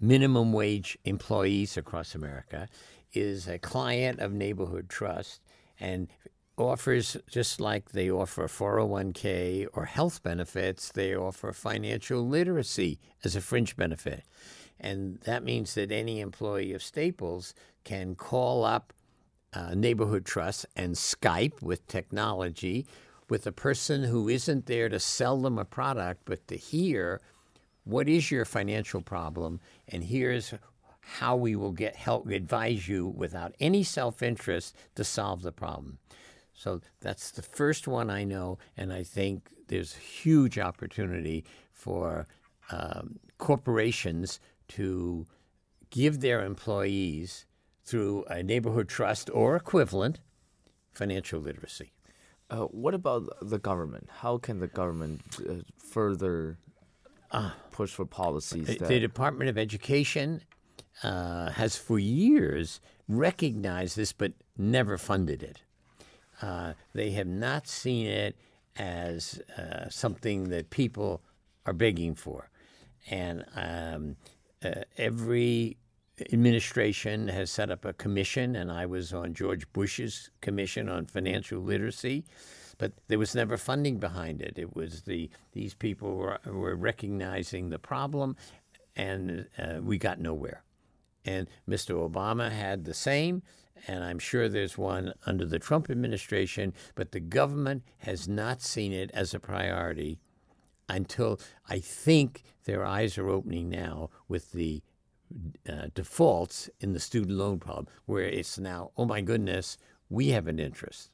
minimum 0.00 0.52
wage 0.52 0.98
employees 1.04 1.76
across 1.76 2.14
America, 2.14 2.68
is 3.12 3.46
a 3.48 3.58
client 3.58 4.20
of 4.20 4.32
Neighborhood 4.32 4.88
Trust 4.88 5.42
and 5.78 6.08
offers, 6.56 7.16
just 7.30 7.60
like 7.60 7.90
they 7.90 8.10
offer 8.10 8.46
401k 8.46 9.66
or 9.72 9.84
health 9.86 10.22
benefits, 10.22 10.90
they 10.92 11.14
offer 11.14 11.52
financial 11.52 12.26
literacy 12.26 12.98
as 13.24 13.36
a 13.36 13.40
fringe 13.40 13.76
benefit. 13.76 14.24
And 14.78 15.18
that 15.20 15.44
means 15.44 15.74
that 15.74 15.92
any 15.92 16.20
employee 16.20 16.72
of 16.72 16.82
Staples 16.82 17.54
can 17.84 18.14
call 18.14 18.64
up 18.64 18.92
uh, 19.52 19.74
Neighborhood 19.74 20.24
Trust 20.24 20.66
and 20.76 20.94
Skype 20.94 21.62
with 21.62 21.86
technology 21.86 22.86
with 23.28 23.46
a 23.46 23.52
person 23.52 24.04
who 24.04 24.28
isn't 24.28 24.66
there 24.66 24.88
to 24.88 24.98
sell 24.98 25.40
them 25.40 25.58
a 25.58 25.64
product, 25.64 26.22
but 26.24 26.46
to 26.48 26.56
hear 26.56 27.20
what 27.84 28.08
is 28.08 28.30
your 28.30 28.44
financial 28.44 29.00
problem 29.00 29.60
and 29.88 30.04
here's 30.04 30.54
how 31.02 31.36
we 31.36 31.56
will 31.56 31.72
get 31.72 31.96
help 31.96 32.28
advise 32.28 32.88
you 32.88 33.06
without 33.06 33.54
any 33.60 33.82
self-interest 33.82 34.76
to 34.94 35.04
solve 35.04 35.42
the 35.42 35.52
problem. 35.52 35.98
So 36.54 36.80
that's 37.00 37.30
the 37.32 37.42
first 37.42 37.88
one 37.88 38.08
I 38.08 38.24
know, 38.24 38.58
and 38.76 38.92
I 38.92 39.02
think 39.02 39.48
there's 39.68 39.94
huge 39.94 40.58
opportunity 40.58 41.44
for 41.72 42.28
um, 42.70 43.18
corporations 43.38 44.38
to 44.68 45.26
give 45.90 46.20
their 46.20 46.44
employees 46.44 47.46
through 47.84 48.24
a 48.24 48.42
neighborhood 48.42 48.88
trust 48.88 49.28
or 49.32 49.56
equivalent 49.56 50.20
financial 50.92 51.40
literacy. 51.40 51.92
Uh, 52.48 52.66
what 52.66 52.94
about 52.94 53.24
the 53.40 53.58
government? 53.58 54.08
How 54.20 54.38
can 54.38 54.60
the 54.60 54.68
government 54.68 55.22
uh, 55.48 55.54
further 55.78 56.58
push 57.70 57.90
for 57.90 58.04
policies 58.06 58.66
The- 58.66 58.78
that 58.78 58.88
The 58.88 59.00
Department 59.00 59.50
of 59.50 59.58
Education 59.58 60.42
uh, 61.02 61.50
has 61.50 61.76
for 61.76 61.98
years 61.98 62.80
recognized 63.08 63.96
this 63.96 64.12
but 64.12 64.32
never 64.56 64.98
funded 64.98 65.42
it. 65.42 65.62
Uh, 66.40 66.74
they 66.92 67.10
have 67.12 67.26
not 67.26 67.66
seen 67.66 68.06
it 68.06 68.36
as 68.76 69.40
uh, 69.58 69.88
something 69.88 70.48
that 70.48 70.70
people 70.70 71.22
are 71.66 71.72
begging 71.72 72.14
for. 72.14 72.50
And 73.10 73.44
um, 73.54 74.16
uh, 74.64 74.82
every 74.96 75.76
administration 76.32 77.28
has 77.28 77.50
set 77.50 77.70
up 77.70 77.84
a 77.84 77.92
commission, 77.92 78.56
and 78.56 78.70
I 78.70 78.86
was 78.86 79.12
on 79.12 79.34
George 79.34 79.70
Bush's 79.72 80.30
commission 80.40 80.88
on 80.88 81.06
financial 81.06 81.60
literacy, 81.60 82.24
but 82.82 82.90
there 83.06 83.20
was 83.20 83.32
never 83.32 83.56
funding 83.56 83.98
behind 83.98 84.42
it. 84.42 84.54
It 84.56 84.74
was 84.74 85.02
the 85.02 85.30
these 85.52 85.72
people 85.72 86.16
were, 86.16 86.40
were 86.44 86.74
recognizing 86.74 87.70
the 87.70 87.78
problem, 87.78 88.34
and 88.96 89.46
uh, 89.56 89.78
we 89.80 89.98
got 89.98 90.18
nowhere. 90.18 90.64
And 91.24 91.46
Mr. 91.68 91.94
Obama 91.94 92.50
had 92.50 92.84
the 92.84 92.92
same, 92.92 93.44
and 93.86 94.02
I'm 94.02 94.18
sure 94.18 94.48
there's 94.48 94.76
one 94.76 95.12
under 95.26 95.44
the 95.44 95.60
Trump 95.60 95.90
administration, 95.90 96.74
but 96.96 97.12
the 97.12 97.20
government 97.20 97.84
has 97.98 98.26
not 98.26 98.60
seen 98.60 98.92
it 98.92 99.12
as 99.14 99.32
a 99.32 99.38
priority 99.38 100.18
until 100.88 101.38
I 101.68 101.78
think 101.78 102.42
their 102.64 102.84
eyes 102.84 103.16
are 103.16 103.28
opening 103.28 103.68
now 103.68 104.10
with 104.26 104.50
the 104.50 104.82
uh, 105.68 105.86
defaults 105.94 106.68
in 106.80 106.94
the 106.94 106.98
student 106.98 107.38
loan 107.38 107.60
problem, 107.60 107.86
where 108.06 108.24
it's 108.24 108.58
now, 108.58 108.90
oh 108.96 109.04
my 109.04 109.20
goodness, 109.20 109.78
we 110.10 110.30
have 110.30 110.48
an 110.48 110.58
interest. 110.58 111.11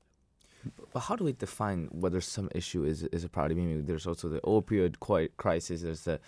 But 0.93 1.01
how 1.01 1.17
do 1.17 1.25
we 1.25 1.33
define 1.33 1.89
whether 1.93 2.21
some 2.21 2.49
issue 2.55 2.85
is 2.85 3.05
is 3.05 3.25
a 3.25 3.29
priority? 3.29 3.55
I 3.55 3.65
mean, 3.65 3.87
there's 3.87 4.07
also 4.07 4.29
the 4.29 4.41
opioid 4.41 4.97
crisis. 5.37 5.83
There's 5.83 6.03
the, 6.03 6.21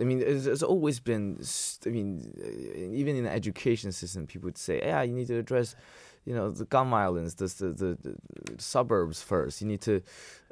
I 0.00 0.04
mean, 0.04 0.20
there's, 0.20 0.44
there's 0.44 0.62
always 0.62 1.00
been. 1.00 1.40
I 1.86 1.88
mean, 1.88 2.32
uh, 2.38 2.94
even 2.94 3.16
in 3.16 3.24
the 3.24 3.32
education 3.32 3.92
system, 3.92 4.26
people 4.26 4.46
would 4.46 4.58
say, 4.58 4.80
"Yeah, 4.82 5.02
you 5.02 5.12
need 5.12 5.28
to 5.28 5.38
address, 5.38 5.76
you 6.24 6.34
know, 6.34 6.50
the 6.50 6.64
gun 6.64 6.90
violence, 6.90 7.34
the 7.34 7.46
the, 7.46 7.68
the, 7.72 7.98
the 8.02 8.62
suburbs 8.62 9.22
first. 9.22 9.60
You 9.60 9.68
need 9.68 9.82
to." 9.82 10.02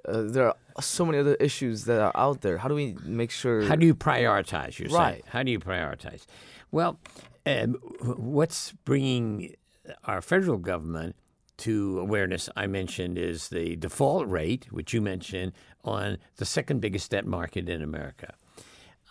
Uh, 0.07 0.23
there 0.23 0.49
are 0.49 0.83
so 0.83 1.07
many 1.07 1.19
other 1.19 1.35
issues 1.37 1.87
that 1.87 1.99
are 1.99 2.13
out 2.15 2.43
there. 2.43 2.59
How 2.59 2.69
do 2.69 2.75
we 2.75 2.95
make 3.05 3.31
sure? 3.31 3.63
How 3.63 3.77
do 3.77 3.87
you 3.87 3.95
prioritize? 3.95 4.75
Saying? 4.75 4.93
Right. 4.93 5.25
How 5.27 5.43
do 5.43 5.51
you 5.51 5.59
prioritize? 5.59 6.27
Well, 6.71 6.99
um, 7.47 7.75
what's 8.01 8.73
bringing 8.85 9.57
our 10.05 10.21
federal 10.21 10.59
government 10.59 11.17
to 11.59 11.99
awareness, 12.01 12.49
I 12.57 12.67
mentioned, 12.67 13.19
is 13.19 13.49
the 13.49 13.77
default 13.77 14.29
rate, 14.29 14.67
which 14.71 14.93
you 14.93 15.01
mentioned, 15.01 15.53
on 15.85 16.19
the 16.37 16.45
second 16.45 16.81
biggest 16.81 17.11
debt 17.11 17.27
market 17.27 17.69
in 17.69 17.83
America. 17.83 18.35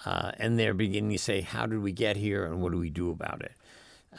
Uh, 0.06 0.32
and 0.38 0.60
they're 0.60 0.73
beginning 0.73 1.12
to 1.12 1.17
say, 1.17 1.41
how 1.41 1.65
did 1.65 1.79
we 1.79 1.91
get 1.91 2.17
here 2.17 2.45
and 2.45 2.62
what 2.62 2.71
do 2.71 2.77
we 2.77 2.89
do 2.89 3.10
about 3.10 3.41
it? 3.41 3.53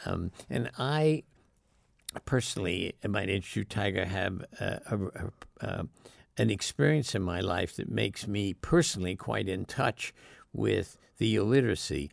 Um, 0.05 0.31
and 0.49 0.71
I 0.77 1.23
personally, 2.25 2.95
might 3.07 3.29
interest 3.29 3.55
you, 3.55 3.63
Tiger, 3.63 4.05
have 4.05 4.43
a, 4.59 4.79
a, 5.61 5.65
uh, 5.65 5.83
an 6.37 6.49
experience 6.49 7.15
in 7.15 7.21
my 7.21 7.41
life 7.41 7.75
that 7.75 7.89
makes 7.89 8.27
me 8.27 8.53
personally 8.53 9.15
quite 9.15 9.47
in 9.47 9.65
touch 9.65 10.13
with 10.53 10.97
the 11.17 11.35
illiteracy. 11.35 12.11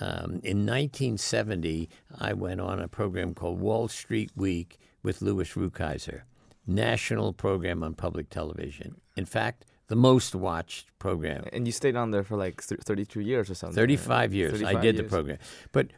Um, 0.00 0.40
in 0.42 0.66
1970, 0.66 1.88
I 2.18 2.32
went 2.32 2.60
on 2.60 2.80
a 2.80 2.88
program 2.88 3.34
called 3.34 3.60
Wall 3.60 3.88
Street 3.88 4.32
Week 4.34 4.78
with 5.04 5.22
Louis 5.22 5.48
Rukeyser, 5.52 6.22
national 6.66 7.32
program 7.32 7.84
on 7.84 7.94
public 7.94 8.30
television. 8.30 9.00
In 9.16 9.26
fact, 9.26 9.66
the 9.86 9.94
most 9.96 10.34
watched 10.34 10.98
program 10.98 11.44
and 11.52 11.66
you 11.66 11.72
stayed 11.72 11.94
on 11.94 12.10
there 12.10 12.24
for 12.24 12.36
like 12.36 12.66
th- 12.66 12.80
32 12.80 13.20
years 13.20 13.50
or 13.50 13.54
something. 13.54 13.76
35 13.76 14.32
years. 14.34 14.54
I 14.62 14.72
35 14.72 14.82
did 14.82 14.96
the 14.96 15.04
program. 15.04 15.38
But 15.72 15.88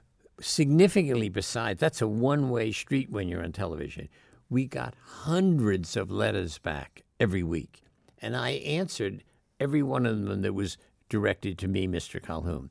significantly 0.41 1.29
besides, 1.29 1.81
that's 1.81 2.03
a 2.03 2.09
one 2.09 2.51
way 2.51 2.73
street 2.73 3.11
when 3.11 3.29
you're 3.29 3.43
on 3.43 3.53
television. 3.53 4.09
We 4.51 4.67
got 4.67 4.95
hundreds 5.01 5.97
of 5.97 6.11
letters 6.11 6.59
back 6.59 7.03
every 7.21 7.43
week. 7.43 7.83
And 8.21 8.37
I 8.37 8.51
answered 8.51 9.23
every 9.61 9.83
one 9.83 10.05
of 10.05 10.25
them 10.25 10.43
that 10.43 10.53
was 10.53 10.77
directed 11.09 11.57
to 11.59 11.69
me, 11.69 11.87
Mr. 11.87 12.21
Colhoun. 12.21 12.71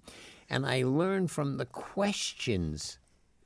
And 0.50 0.66
I 0.66 0.84
learned 0.84 1.32
from 1.32 1.58
the 1.58 1.66
questions 1.66 3.00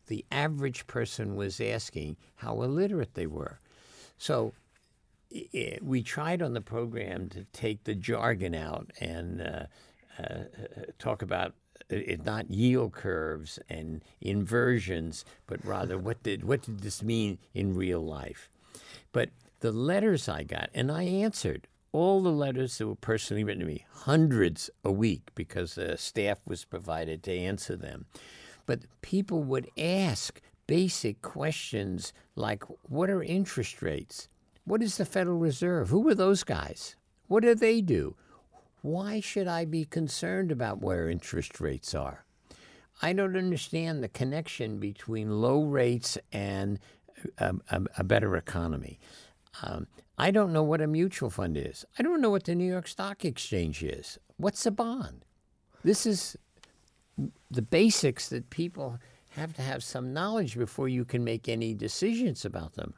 the 0.09 0.25
average 0.31 0.85
person 0.87 1.35
was 1.35 1.61
asking 1.61 2.17
how 2.35 2.61
illiterate 2.61 3.13
they 3.13 3.25
were. 3.27 3.59
So 4.17 4.53
i- 5.33 5.77
we 5.81 6.03
tried 6.03 6.41
on 6.41 6.53
the 6.53 6.61
program 6.61 7.29
to 7.29 7.45
take 7.53 7.83
the 7.85 7.95
jargon 7.95 8.53
out 8.53 8.91
and 8.99 9.41
uh, 9.41 9.65
uh, 10.21 10.43
talk 10.99 11.21
about 11.21 11.53
it 11.89 12.23
not 12.25 12.51
yield 12.51 12.91
curves 12.91 13.57
and 13.69 14.03
inversions, 14.21 15.23
but 15.47 15.63
rather 15.65 15.97
what 15.97 16.21
did 16.23 16.43
what 16.43 16.61
did 16.63 16.81
this 16.81 17.01
mean 17.01 17.39
in 17.53 17.73
real 17.75 18.01
life? 18.05 18.49
But 19.11 19.29
the 19.61 19.71
letters 19.71 20.27
I 20.29 20.43
got, 20.43 20.69
and 20.73 20.91
I 20.91 21.03
answered 21.03 21.67
all 21.91 22.21
the 22.21 22.31
letters 22.31 22.77
that 22.77 22.87
were 22.87 22.95
personally 22.95 23.43
written 23.43 23.61
to 23.61 23.65
me, 23.65 23.85
hundreds 23.91 24.69
a 24.83 24.91
week, 24.91 25.29
because 25.33 25.77
uh, 25.77 25.95
staff 25.97 26.39
was 26.45 26.63
provided 26.65 27.23
to 27.23 27.33
answer 27.33 27.75
them. 27.75 28.05
But 28.69 28.81
people 29.01 29.41
would 29.41 29.67
ask 29.79 30.39
basic 30.67 31.23
questions 31.23 32.13
like, 32.35 32.63
"What 32.83 33.09
are 33.09 33.23
interest 33.23 33.81
rates? 33.81 34.29
What 34.63 34.83
is 34.83 34.97
the 34.97 35.05
Federal 35.05 35.39
Reserve? 35.39 35.89
Who 35.89 36.07
are 36.07 36.13
those 36.13 36.43
guys? 36.43 36.95
What 37.25 37.41
do 37.41 37.55
they 37.55 37.81
do? 37.81 38.15
Why 38.83 39.21
should 39.21 39.47
I 39.47 39.65
be 39.65 39.85
concerned 39.85 40.51
about 40.51 40.81
where 40.81 41.09
interest 41.09 41.59
rates 41.59 41.95
are? 41.95 42.25
I 43.01 43.11
don't 43.13 43.35
understand 43.35 44.03
the 44.03 44.07
connection 44.07 44.77
between 44.77 45.41
low 45.41 45.63
rates 45.63 46.19
and 46.31 46.77
a, 47.39 47.55
a, 47.71 47.81
a 47.97 48.03
better 48.03 48.37
economy. 48.37 48.99
Um, 49.63 49.87
I 50.15 50.29
don't 50.29 50.53
know 50.53 50.61
what 50.61 50.79
a 50.79 50.85
mutual 50.85 51.31
fund 51.31 51.57
is. 51.57 51.85
I 51.97 52.03
don't 52.03 52.21
know 52.21 52.29
what 52.29 52.43
the 52.43 52.53
New 52.53 52.71
York 52.71 52.87
Stock 52.87 53.25
Exchange 53.25 53.81
is. 53.81 54.19
What's 54.37 54.63
a 54.67 54.71
bond? 54.71 55.25
This 55.83 56.05
is 56.05 56.37
the 57.51 57.61
basics 57.61 58.29
that 58.29 58.49
people 58.49 58.99
have 59.31 59.53
to 59.53 59.61
have 59.61 59.83
some 59.83 60.13
knowledge 60.13 60.57
before 60.57 60.87
you 60.87 61.05
can 61.05 61.23
make 61.23 61.47
any 61.47 61.73
decisions 61.73 62.45
about 62.45 62.73
them. 62.73 62.93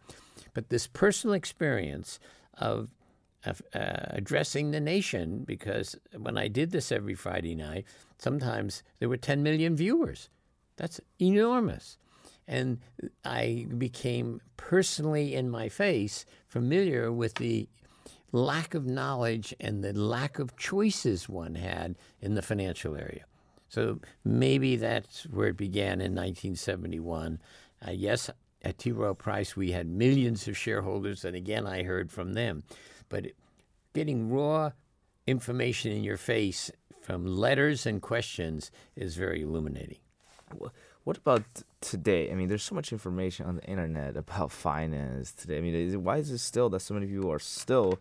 But 0.54 0.70
this 0.70 0.88
personal 0.88 1.34
experience 1.34 2.20
of, 2.58 2.94
of 3.46 3.62
uh, 3.74 4.08
addressing 4.10 4.72
the 4.72 4.80
nation, 4.80 5.44
because 5.46 5.96
when 6.18 6.38
I 6.38 6.48
did 6.48 6.72
this 6.72 6.92
every 6.92 7.16
Friday 7.16 7.56
night, 7.56 7.86
sometimes 8.18 8.84
there 9.00 9.10
were 9.10 9.18
10 9.18 9.44
million 9.44 9.76
viewers. 9.76 10.30
That's 10.78 11.00
enormous. 11.20 11.98
And 12.48 12.80
I 13.24 13.68
became 13.78 14.42
personally 14.58 15.36
in 15.36 15.50
my 15.50 15.70
face 15.70 16.26
familiar 16.48 17.12
with 17.12 17.36
the 17.36 17.70
lack 18.32 18.74
of 18.74 18.86
knowledge 18.86 19.54
and 19.60 19.84
the 19.84 19.94
lack 19.94 20.40
of 20.40 20.58
choices 20.58 21.30
one 21.30 21.56
had 21.56 21.96
in 22.22 22.34
the 22.36 22.42
financial 22.42 22.96
area. 22.96 23.26
So 23.72 24.00
maybe 24.26 24.76
that's 24.76 25.24
where 25.28 25.48
it 25.48 25.56
began 25.56 26.02
in 26.02 26.14
1971. 26.14 27.40
Uh, 27.88 27.92
yes, 27.92 28.30
at 28.64 28.78
T. 28.78 28.92
Rowe 28.92 29.14
Price, 29.14 29.56
we 29.56 29.72
had 29.72 29.88
millions 29.88 30.46
of 30.50 30.58
shareholders, 30.58 31.24
and 31.24 31.38
again, 31.38 31.66
I 31.66 31.84
heard 31.84 32.12
from 32.12 32.34
them. 32.34 32.64
But 33.08 33.28
getting 33.94 34.30
raw 34.30 34.72
information 35.26 35.94
in 35.94 36.04
your 36.04 36.18
face 36.18 36.70
from 37.02 37.26
letters 37.26 37.86
and 37.86 38.02
questions 38.02 38.72
is 38.98 39.16
very 39.16 39.42
illuminating. 39.42 40.00
What 41.06 41.16
about 41.16 41.44
today? 41.80 42.30
I 42.30 42.36
mean, 42.36 42.50
there's 42.50 42.64
so 42.64 42.76
much 42.76 42.92
information 42.92 43.46
on 43.46 43.56
the 43.56 43.64
internet 43.64 44.18
about 44.18 44.52
finance 44.52 45.32
today. 45.32 45.60
I 45.60 45.62
mean, 45.62 45.76
is 45.76 45.96
why 45.96 46.18
is 46.18 46.30
it 46.30 46.40
still 46.40 46.68
that 46.72 46.82
so 46.82 46.94
many 46.94 47.08
people 47.08 47.32
are 47.32 47.40
still 47.40 48.00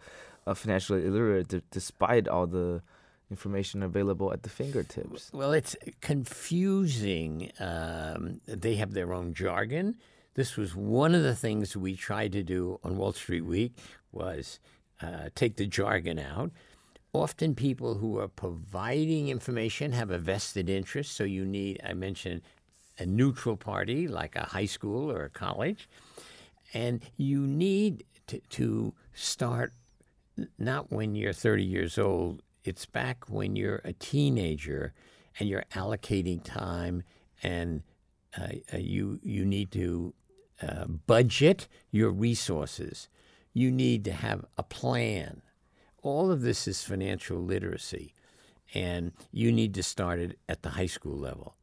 uh, 0.49 0.55
financially 0.55 1.07
illiterate 1.07 1.47
d- 1.47 1.63
despite 1.71 2.27
all 2.27 2.49
the 2.49 2.83
information 3.31 3.83
available 3.83 4.33
at 4.33 4.43
the 4.43 4.49
fingertips? 4.49 5.31
Well, 5.33 5.53
it's 5.53 5.77
confusing. 6.01 7.51
Um, 7.59 8.41
they 8.47 8.77
have 8.77 8.93
their 8.93 9.13
own 9.13 9.35
jargon. 9.35 9.97
This 10.35 10.57
was 10.57 10.75
one 10.75 11.15
of 11.15 11.23
the 11.23 11.35
things 11.35 11.77
we 11.77 11.97
tried 11.97 12.33
to 12.33 12.43
do 12.43 12.79
on 12.85 12.97
Wall 12.97 13.13
Street 13.13 13.45
Week 13.45 13.77
was 14.13 14.61
uh, 15.03 15.31
take 15.35 15.57
the 15.57 15.67
jargon 15.67 16.19
out. 16.19 16.51
Often, 17.13 17.57
people 17.57 17.95
who 17.95 18.19
are 18.19 18.29
providing 18.29 19.29
information 19.29 19.91
have 19.93 20.11
a 20.11 20.19
vested 20.19 20.71
interest. 20.71 21.17
So 21.17 21.25
you 21.25 21.45
need, 21.45 21.81
I 21.85 21.93
mentioned, 21.93 22.43
a 22.99 23.07
neutral 23.07 23.57
party 23.57 24.07
like 24.07 24.37
a 24.37 24.45
high 24.45 24.67
school 24.67 25.11
or 25.11 25.25
a 25.25 25.31
college. 25.31 25.89
And 26.73 27.03
you 27.17 27.41
need 27.41 28.05
to, 28.29 28.39
to 28.51 28.95
start 29.13 29.73
not 30.59 30.93
when 30.93 31.15
you're 31.15 31.33
30 31.33 31.65
years 31.65 31.99
old, 31.99 32.43
it's 32.65 32.87
back 32.87 33.29
when 33.29 33.57
you're 33.57 33.81
a 33.85 33.93
teenager 33.93 34.93
and 35.39 35.49
you're 35.49 35.65
allocating 35.75 36.43
time 36.43 37.03
and 37.43 37.83
uh, 38.39 38.49
uh, 38.73 38.79
you, 38.79 39.19
you 39.23 39.45
need 39.45 39.71
to 39.73 40.15
uh, 40.63 40.85
budget 40.85 41.69
your 41.91 42.11
resources. 42.11 43.09
You 43.53 43.71
need 43.71 44.05
to 44.05 44.13
have 44.13 44.45
a 44.57 44.63
plan. 44.63 45.43
All 46.03 46.31
of 46.31 46.43
this 46.43 46.69
is 46.69 46.83
financial 46.83 47.39
literacy, 47.39 48.15
and 48.75 49.13
you 49.33 49.51
need 49.53 49.75
to 49.75 49.83
start 49.83 50.19
it 50.19 50.39
at 50.49 50.63
the 50.63 50.71
high 50.71 50.87
school 50.87 51.17
level. 51.17 51.57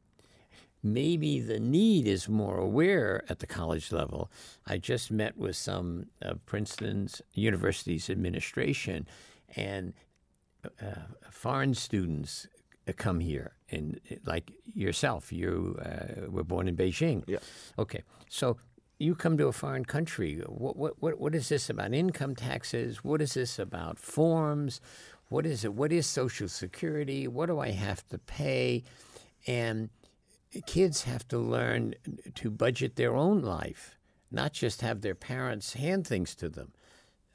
Maybe 0.83 1.39
the 1.39 1.59
need 1.59 2.07
is 2.07 2.29
more 2.29 2.57
aware 2.57 3.23
at 3.29 3.39
the 3.39 3.47
college 3.47 3.91
level. 3.91 4.29
I 4.65 4.77
just 4.77 5.09
met 5.09 5.37
with 5.37 5.55
some 5.55 6.07
of 6.21 6.45
Princeton's 6.45 7.21
university's 7.33 8.09
administration, 8.09 9.07
and 9.55 9.93
Uh, 10.81 11.29
foreign 11.29 11.73
students 11.73 12.47
uh, 12.87 12.93
come 12.95 13.19
here, 13.19 13.53
and 13.69 13.99
uh, 14.11 14.15
like 14.25 14.51
yourself, 14.73 15.31
you 15.31 15.79
uh, 15.83 16.29
were 16.29 16.43
born 16.43 16.67
in 16.67 16.75
Beijing. 16.75 17.23
Yeah. 17.27 17.39
Okay, 17.77 18.03
so 18.29 18.57
you 18.99 19.15
come 19.15 19.37
to 19.37 19.47
a 19.47 19.51
foreign 19.51 19.85
country. 19.85 20.41
What, 20.45 20.75
what, 20.75 21.01
what, 21.01 21.19
what 21.19 21.35
is 21.35 21.49
this 21.49 21.69
about 21.69 21.93
income 21.93 22.35
taxes? 22.35 23.03
What 23.03 23.21
is 23.21 23.33
this 23.33 23.59
about 23.59 23.99
forms? 23.99 24.81
What 25.29 25.45
is 25.45 25.65
it? 25.65 25.73
What 25.73 25.91
is 25.91 26.07
Social 26.07 26.47
Security? 26.47 27.27
What 27.27 27.47
do 27.47 27.59
I 27.59 27.71
have 27.71 28.07
to 28.09 28.17
pay? 28.17 28.83
And 29.45 29.89
kids 30.65 31.03
have 31.03 31.27
to 31.27 31.37
learn 31.37 31.93
to 32.35 32.49
budget 32.49 32.95
their 32.95 33.15
own 33.15 33.41
life, 33.41 33.97
not 34.31 34.53
just 34.53 34.81
have 34.81 35.01
their 35.01 35.15
parents 35.15 35.73
hand 35.73 36.07
things 36.07 36.35
to 36.35 36.49
them. 36.49 36.71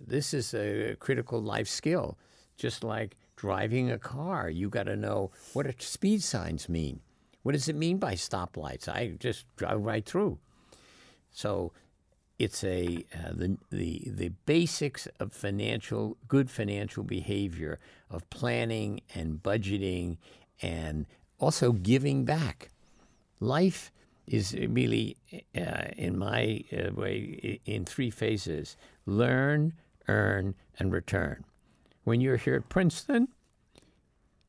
This 0.00 0.34
is 0.34 0.54
a 0.54 0.96
critical 0.98 1.40
life 1.40 1.68
skill, 1.68 2.18
just 2.56 2.82
like 2.82 3.16
driving 3.36 3.90
a 3.90 3.98
car. 3.98 4.48
You 4.48 4.68
got 4.68 4.84
to 4.84 4.96
know 4.96 5.30
what 5.52 5.66
do 5.66 5.72
speed 5.78 6.22
signs 6.22 6.68
mean. 6.68 7.00
What 7.42 7.52
does 7.52 7.68
it 7.68 7.76
mean 7.76 7.98
by 7.98 8.14
stoplights? 8.14 8.88
I 8.88 9.14
just 9.18 9.46
drive 9.56 9.80
right 9.80 10.04
through. 10.04 10.38
So 11.30 11.72
it's 12.38 12.64
a 12.64 13.04
uh, 13.14 13.32
the, 13.32 13.56
the 13.70 14.02
the 14.06 14.28
basics 14.46 15.06
of 15.20 15.32
financial 15.32 16.16
good 16.28 16.50
financial 16.50 17.04
behavior 17.04 17.78
of 18.10 18.28
planning 18.30 19.00
and 19.14 19.42
budgeting 19.42 20.18
and 20.60 21.06
also 21.38 21.72
giving 21.72 22.24
back. 22.24 22.70
Life 23.40 23.90
is 24.26 24.54
really, 24.54 25.16
uh, 25.56 25.88
in 25.96 26.16
my 26.16 26.64
uh, 26.72 26.92
way, 26.94 27.60
in 27.64 27.84
three 27.84 28.10
phases: 28.10 28.76
learn, 29.06 29.72
earn, 30.08 30.54
and 30.78 30.92
return. 30.92 31.44
When 32.04 32.20
you're 32.20 32.36
here 32.36 32.56
at 32.56 32.68
Princeton, 32.68 33.28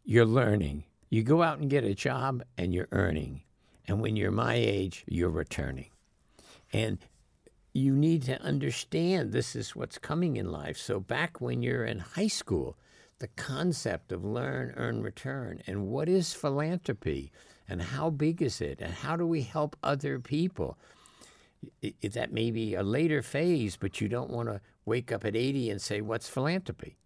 you're 0.04 0.26
learning. 0.26 0.86
You 1.10 1.24
go 1.24 1.44
out 1.44 1.60
and 1.60 1.70
get 1.70 1.84
a 1.84 1.94
job, 1.94 2.44
and 2.58 2.74
you're 2.74 2.88
earning. 2.92 3.44
And 3.88 4.02
when 4.02 4.16
you're 4.16 4.32
my 4.32 4.56
age, 4.56 5.04
you're 5.08 5.30
returning. 5.30 5.90
And 6.72 6.98
you 7.74 7.94
need 7.94 8.24
to 8.24 8.42
understand 8.42 9.32
this 9.32 9.56
is 9.56 9.76
what's 9.76 9.98
coming 9.98 10.38
in 10.38 10.52
life. 10.52 10.78
So, 10.78 11.00
back 11.00 11.42
when 11.42 11.62
you're 11.62 11.86
in 11.86 12.00
high 12.00 12.28
school, 12.28 12.78
the 13.20 13.28
concept 13.30 14.12
of 14.12 14.26
learn, 14.26 14.74
earn, 14.76 15.02
return, 15.02 15.62
and 15.68 15.88
what 15.88 16.10
is 16.10 16.34
philanthropy, 16.34 17.32
and 17.68 17.82
how 17.82 18.10
big 18.10 18.42
is 18.42 18.62
it, 18.62 18.82
and 18.82 18.94
how 18.94 19.16
do 19.16 19.26
we 19.26 19.44
help 19.44 19.76
other 19.84 20.20
people? 20.20 20.78
It, 21.82 22.14
that 22.14 22.34
may 22.34 22.52
be 22.52 22.76
a 22.76 22.84
later 22.84 23.22
phase, 23.22 23.78
but 23.78 24.02
you 24.02 24.10
don't 24.10 24.30
want 24.30 24.50
to 24.50 24.60
wake 24.86 25.12
up 25.12 25.24
at 25.24 25.36
80 25.36 25.70
and 25.70 25.82
say, 25.82 26.02
What's 26.02 26.28
philanthropy? 26.28 26.98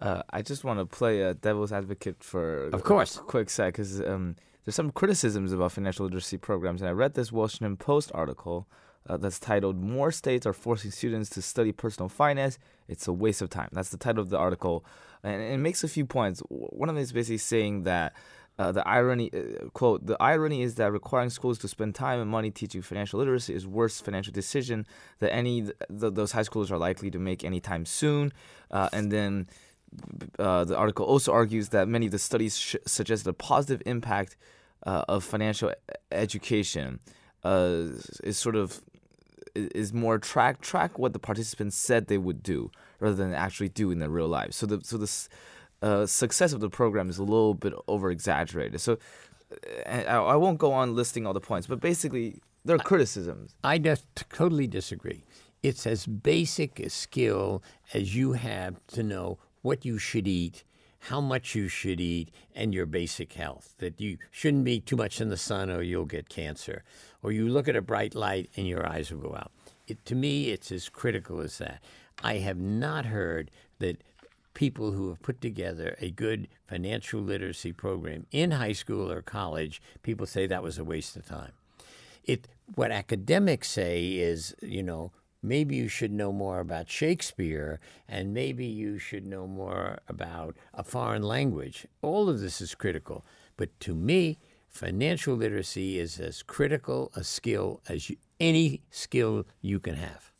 Uh, 0.00 0.22
I 0.30 0.42
just 0.42 0.64
want 0.64 0.78
to 0.78 0.86
play 0.86 1.20
a 1.22 1.34
devil's 1.34 1.72
advocate 1.72 2.22
for 2.24 2.68
of 2.68 2.84
course. 2.84 3.18
a 3.18 3.20
quick 3.20 3.50
sec 3.50 3.74
because 3.74 4.00
um, 4.00 4.36
there's 4.64 4.74
some 4.74 4.90
criticisms 4.90 5.52
about 5.52 5.72
financial 5.72 6.06
literacy 6.06 6.38
programs, 6.38 6.80
and 6.80 6.88
I 6.88 6.92
read 6.92 7.14
this 7.14 7.30
Washington 7.30 7.76
Post 7.76 8.10
article 8.14 8.66
uh, 9.08 9.16
that's 9.16 9.38
titled 9.38 9.76
"More 9.82 10.10
States 10.10 10.46
Are 10.46 10.52
Forcing 10.52 10.90
Students 10.90 11.28
to 11.30 11.42
Study 11.42 11.72
Personal 11.72 12.08
Finance. 12.08 12.58
It's 12.88 13.06
a 13.08 13.12
Waste 13.12 13.42
of 13.42 13.50
Time." 13.50 13.68
That's 13.72 13.90
the 13.90 13.98
title 13.98 14.22
of 14.22 14.30
the 14.30 14.38
article, 14.38 14.84
and 15.22 15.42
it 15.42 15.58
makes 15.58 15.84
a 15.84 15.88
few 15.88 16.06
points. 16.06 16.40
One 16.48 16.88
of 16.88 16.94
them 16.94 17.02
is 17.02 17.12
basically 17.12 17.38
saying 17.38 17.82
that. 17.84 18.14
Uh, 18.58 18.70
the 18.72 18.86
irony, 18.86 19.30
uh, 19.32 19.68
quote, 19.70 20.04
the 20.04 20.18
irony 20.20 20.60
is 20.60 20.74
that 20.74 20.92
requiring 20.92 21.30
schools 21.30 21.56
to 21.56 21.66
spend 21.66 21.94
time 21.94 22.20
and 22.20 22.30
money 22.30 22.50
teaching 22.50 22.82
financial 22.82 23.18
literacy 23.18 23.54
is 23.54 23.66
worse 23.66 24.02
financial 24.02 24.34
decision 24.34 24.86
that 25.20 25.32
any 25.32 25.62
th- 25.62 25.74
those 25.88 26.32
high 26.32 26.42
schools 26.42 26.70
are 26.70 26.76
likely 26.76 27.10
to 27.10 27.18
make 27.18 27.42
anytime 27.42 27.86
soon. 27.86 28.34
Uh, 28.70 28.90
and 28.92 29.10
then 29.10 29.48
uh, 30.38 30.64
the 30.64 30.76
article 30.76 31.04
also 31.04 31.32
argues 31.32 31.70
that 31.70 31.88
many 31.88 32.06
of 32.06 32.12
the 32.12 32.18
studies 32.18 32.56
sh- 32.56 32.76
suggest 32.86 33.26
a 33.26 33.32
positive 33.32 33.82
impact 33.86 34.36
uh, 34.86 35.04
of 35.08 35.24
financial 35.24 35.72
education 36.12 37.00
uh, 37.44 37.86
is 38.22 38.38
sort 38.38 38.56
of 38.56 38.80
is 39.54 39.92
more 39.92 40.18
track 40.18 40.60
track 40.60 40.98
what 40.98 41.12
the 41.12 41.18
participants 41.18 41.76
said 41.76 42.06
they 42.06 42.18
would 42.18 42.42
do 42.42 42.70
rather 43.00 43.16
than 43.16 43.34
actually 43.34 43.68
do 43.68 43.90
in 43.90 43.98
their 43.98 44.08
real 44.08 44.28
life. 44.28 44.52
So 44.52 44.66
the 44.66 44.80
so 44.84 44.96
the 44.96 45.28
uh, 45.82 46.06
success 46.06 46.52
of 46.52 46.60
the 46.60 46.70
program 46.70 47.08
is 47.08 47.18
a 47.18 47.22
little 47.22 47.54
bit 47.54 47.72
over 47.88 48.10
exaggerated. 48.10 48.80
So 48.80 48.98
uh, 49.52 49.90
I, 49.90 50.16
I, 50.16 50.36
won't 50.36 50.58
go 50.58 50.72
on 50.72 50.94
listing 50.94 51.26
all 51.26 51.32
the 51.32 51.40
points, 51.40 51.66
but 51.66 51.80
basically 51.80 52.40
there 52.64 52.76
are 52.76 52.80
criticisms. 52.80 53.54
I 53.64 53.78
just 53.78 54.04
totally 54.14 54.66
disagree. 54.66 55.24
It's 55.62 55.86
as 55.86 56.06
basic 56.06 56.80
a 56.80 56.90
skill 56.90 57.62
as 57.92 58.14
you 58.14 58.32
have 58.32 58.76
to 58.88 59.02
know 59.02 59.38
what 59.62 59.84
you 59.84 59.98
should 59.98 60.28
eat 60.28 60.64
how 61.04 61.20
much 61.20 61.54
you 61.54 61.66
should 61.68 62.00
eat, 62.00 62.30
and 62.54 62.74
your 62.74 62.86
basic 62.86 63.32
health. 63.32 63.74
That 63.78 64.00
you 64.00 64.18
shouldn't 64.30 64.64
be 64.64 64.80
too 64.80 64.96
much 64.96 65.20
in 65.20 65.30
the 65.30 65.36
sun 65.36 65.70
or 65.70 65.82
you'll 65.82 66.04
get 66.04 66.28
cancer. 66.28 66.84
Or 67.22 67.32
you 67.32 67.48
look 67.48 67.68
at 67.68 67.76
a 67.76 67.82
bright 67.82 68.14
light 68.14 68.50
and 68.56 68.66
your 68.66 68.86
eyes 68.86 69.10
will 69.10 69.20
go 69.20 69.34
out. 69.34 69.50
It, 69.86 70.04
to 70.06 70.14
me, 70.14 70.50
it's 70.50 70.70
as 70.70 70.88
critical 70.88 71.40
as 71.40 71.58
that. 71.58 71.82
I 72.22 72.34
have 72.38 72.58
not 72.58 73.06
heard 73.06 73.50
that 73.78 74.02
people 74.52 74.92
who 74.92 75.08
have 75.08 75.22
put 75.22 75.40
together 75.40 75.96
a 76.00 76.10
good 76.10 76.48
financial 76.68 77.20
literacy 77.20 77.72
program 77.72 78.26
in 78.30 78.50
high 78.50 78.72
school 78.72 79.10
or 79.10 79.22
college, 79.22 79.80
people 80.02 80.26
say 80.26 80.46
that 80.46 80.62
was 80.62 80.78
a 80.78 80.84
waste 80.84 81.16
of 81.16 81.26
time. 81.26 81.52
It 82.24 82.46
what 82.74 82.92
academics 82.92 83.70
say 83.70 84.12
is, 84.12 84.54
you 84.60 84.82
know, 84.82 85.12
maybe 85.42 85.76
you 85.76 85.88
should 85.88 86.12
know 86.12 86.32
more 86.32 86.60
about 86.60 86.88
Shakespeare 86.90 87.80
and 88.08 88.32
maybe 88.34 88.66
you 88.66 88.98
should 88.98 89.26
know 89.26 89.46
more 89.46 89.98
about 90.08 90.56
a 90.74 90.82
foreign 90.84 91.22
language. 91.22 91.86
All 92.02 92.28
of 92.28 92.40
this 92.40 92.60
is 92.60 92.74
critical. 92.74 93.24
But 93.56 93.78
to 93.80 93.94
me, 93.94 94.38
financial 94.68 95.34
literacy 95.36 95.98
is 95.98 96.18
as 96.20 96.42
critical 96.42 97.10
a 97.16 97.24
skill 97.24 97.80
as 97.88 98.08
you, 98.10 98.16
any 98.38 98.82
skill 98.90 99.46
you 99.60 99.80
can 99.80 99.94
have. 99.96 100.32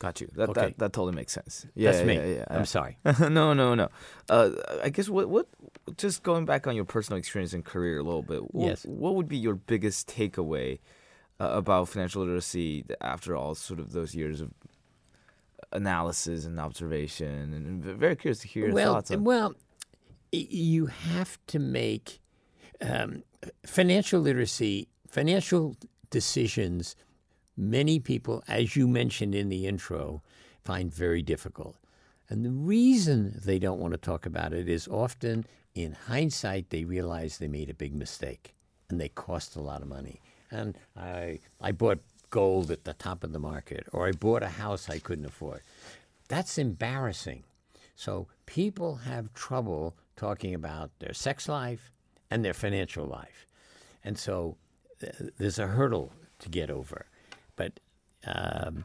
Got 0.00 0.20
you. 0.20 0.28
That, 0.34 0.50
Okay. 0.50 0.60
that 0.60 0.78
that 0.78 0.92
totally 0.92 1.14
makes 1.14 1.32
sense. 1.32 1.66
Yeah, 1.74 1.92
That's 1.92 2.00
yeah, 2.00 2.06
me. 2.06 2.14
yeah, 2.16 2.26
yeah. 2.38 2.44
I'm 2.50 2.66
sorry. 2.66 2.98
no, 3.20 3.54
no, 3.54 3.74
no. 3.74 3.88
Uh, 4.28 4.50
I 4.82 4.90
guess 4.90 5.08
what 5.08 5.28
what 5.30 5.46
just 5.96 6.22
going 6.22 6.44
back 6.44 6.66
on 6.66 6.74
your 6.74 6.84
personal 6.84 7.16
experience 7.18 7.52
and 7.54 7.64
career 7.64 8.00
a 8.00 8.02
little 8.02 8.22
bit. 8.22 8.52
What, 8.54 8.66
Yes. 8.68 8.84
What 8.84 9.14
would 9.14 9.28
be 9.28 9.38
your 9.38 9.54
biggest 9.54 10.08
takeaway 10.08 10.80
uh, 11.40 11.50
about 11.52 11.88
financial 11.88 12.22
literacy 12.22 12.84
after 13.00 13.36
all 13.36 13.54
sort 13.54 13.80
of 13.80 13.92
those 13.92 14.14
years 14.14 14.40
of 14.40 14.50
analysis 15.72 16.44
and 16.44 16.58
observation? 16.60 17.52
And 17.52 17.84
very 17.84 18.16
curious 18.16 18.40
to 18.40 18.48
hear 18.48 18.66
your 18.66 18.74
well, 18.74 18.94
thoughts 18.94 19.10
on. 19.10 19.24
well, 19.24 19.54
you 20.32 20.86
have 20.86 21.38
to 21.48 21.58
make 21.58 22.20
um, 22.80 23.22
financial 23.66 24.20
literacy, 24.20 24.88
financial 25.08 25.76
decisions. 26.10 26.96
Many 27.56 28.00
people, 28.00 28.42
as 28.48 28.74
you 28.74 28.88
mentioned 28.88 29.34
in 29.34 29.48
the 29.48 29.66
intro, 29.66 30.22
find 30.64 30.92
very 30.92 31.22
difficult. 31.22 31.76
And 32.28 32.44
the 32.44 32.50
reason 32.50 33.38
they 33.44 33.58
don't 33.58 33.78
want 33.78 33.92
to 33.92 33.98
talk 33.98 34.26
about 34.26 34.52
it 34.52 34.68
is 34.68 34.88
often 34.88 35.46
in 35.74 35.92
hindsight, 35.92 36.70
they 36.70 36.84
realize 36.84 37.38
they 37.38 37.48
made 37.48 37.68
a 37.68 37.74
big 37.74 37.94
mistake 37.94 38.54
and 38.88 39.00
they 39.00 39.08
cost 39.08 39.56
a 39.56 39.60
lot 39.60 39.82
of 39.82 39.88
money. 39.88 40.20
And 40.50 40.76
I, 40.96 41.40
I 41.60 41.72
bought 41.72 42.00
gold 42.30 42.70
at 42.70 42.84
the 42.84 42.94
top 42.94 43.24
of 43.24 43.32
the 43.32 43.38
market, 43.38 43.86
or 43.92 44.06
I 44.08 44.12
bought 44.12 44.42
a 44.42 44.48
house 44.48 44.88
I 44.90 44.98
couldn't 44.98 45.24
afford. 45.26 45.62
That's 46.28 46.58
embarrassing. 46.58 47.44
So 47.96 48.26
people 48.46 48.96
have 48.96 49.32
trouble 49.34 49.94
talking 50.16 50.54
about 50.54 50.90
their 50.98 51.14
sex 51.14 51.48
life 51.48 51.92
and 52.30 52.44
their 52.44 52.54
financial 52.54 53.06
life. 53.06 53.46
And 54.02 54.18
so 54.18 54.56
uh, 55.02 55.08
there's 55.38 55.58
a 55.58 55.66
hurdle 55.68 56.12
to 56.40 56.48
get 56.48 56.70
over. 56.70 57.06
But 57.56 57.78
um, 58.26 58.84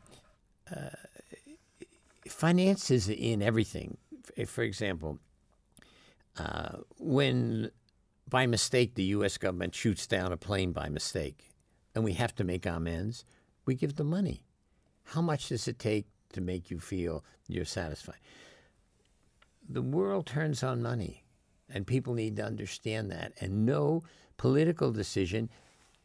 uh, 0.69 0.89
finance 2.27 2.91
is 2.91 3.09
in 3.09 3.41
everything. 3.41 3.97
F- 4.37 4.49
For 4.49 4.63
example, 4.63 5.19
uh, 6.37 6.77
when 6.99 7.71
by 8.29 8.45
mistake 8.45 8.95
the 8.95 9.03
U.S. 9.05 9.37
government 9.37 9.73
shoots 9.73 10.05
down 10.05 10.31
a 10.31 10.37
plane 10.37 10.71
by 10.71 10.89
mistake, 10.89 11.48
and 11.99 12.05
we 12.05 12.13
have 12.13 12.33
to 12.33 12.45
make 12.45 12.65
amends, 12.65 13.25
we 13.65 13.75
give 13.75 13.97
the 13.97 14.05
money. 14.05 14.41
How 15.03 15.21
much 15.21 15.49
does 15.49 15.67
it 15.67 15.79
take 15.79 16.05
to 16.31 16.39
make 16.39 16.71
you 16.71 16.79
feel 16.79 17.25
you're 17.49 17.65
satisfied? 17.65 18.21
The 19.69 19.81
world 19.81 20.25
turns 20.25 20.63
on 20.63 20.81
money, 20.81 21.25
and 21.69 21.85
people 21.85 22.13
need 22.13 22.37
to 22.37 22.45
understand 22.45 23.11
that. 23.11 23.33
And 23.41 23.65
no 23.65 24.03
political 24.37 24.93
decision 24.93 25.49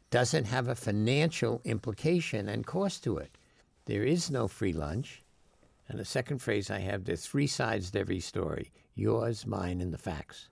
doesn't 0.09 0.43
have 0.43 0.67
a 0.67 0.75
financial 0.75 1.61
implication 1.63 2.49
and 2.49 2.67
cost 2.67 3.05
to 3.05 3.17
it. 3.17 3.37
There 3.85 4.03
is 4.03 4.29
no 4.29 4.49
free 4.49 4.73
lunch. 4.73 5.23
And 5.87 5.97
the 5.97 6.03
second 6.03 6.39
phrase 6.39 6.69
I 6.69 6.79
have 6.79 7.05
there's 7.05 7.25
three 7.25 7.47
sides 7.47 7.91
to 7.91 7.99
every 7.99 8.19
story 8.19 8.73
yours, 8.95 9.47
mine, 9.47 9.79
and 9.79 9.93
the 9.93 9.97
facts. 9.97 10.49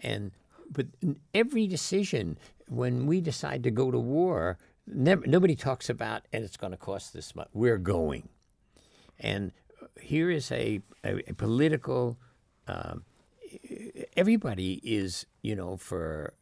And 0.00 0.32
but 0.70 0.86
every 1.34 1.66
decision, 1.66 2.36
when 2.70 3.06
we 3.06 3.20
decide 3.20 3.64
to 3.64 3.70
go 3.70 3.90
to 3.90 3.98
war, 3.98 4.56
never, 4.86 5.26
nobody 5.26 5.56
talks 5.56 5.90
about, 5.90 6.22
and 6.32 6.44
it's 6.44 6.56
going 6.56 6.70
to 6.70 6.76
cost 6.76 7.12
this 7.12 7.34
much. 7.34 7.48
We're 7.52 7.78
going. 7.78 8.28
And 9.18 9.50
here 10.00 10.30
is 10.30 10.52
a, 10.52 10.80
a, 11.04 11.30
a 11.30 11.34
political, 11.34 12.16
um, 12.68 13.02
everybody 14.16 14.80
is, 14.84 15.26
you 15.42 15.56
know, 15.56 15.76
for 15.76 16.32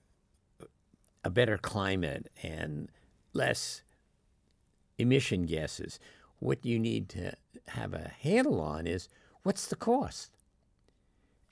a 1.25 1.31
better 1.31 1.57
climate 1.57 2.31
and 2.43 2.91
less 3.33 3.83
emission 4.99 5.47
gases. 5.47 5.99
What 6.41 6.65
you 6.65 6.79
need 6.79 7.09
to 7.11 7.33
have 7.69 7.95
a 7.95 8.13
handle 8.21 8.61
on 8.61 8.87
is 8.87 9.09
what's 9.45 9.67
the 9.67 9.77
cost? 9.77 10.31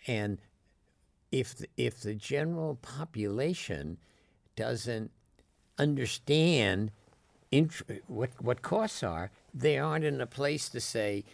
And 0.07 0.39
if 1.33 1.57
the, 1.57 1.67
if 1.79 2.01
the 2.01 2.15
general 2.15 2.77
population 2.77 3.97
doesn't 4.57 5.11
understand 5.79 6.91
int- 7.53 7.83
what 8.07 8.31
what 8.41 8.63
costs 8.63 9.03
are, 9.03 9.31
they 9.55 9.79
aren't 9.79 10.05
in 10.05 10.21
a 10.21 10.27
place 10.27 10.69
to 10.71 10.81
say 10.81 11.25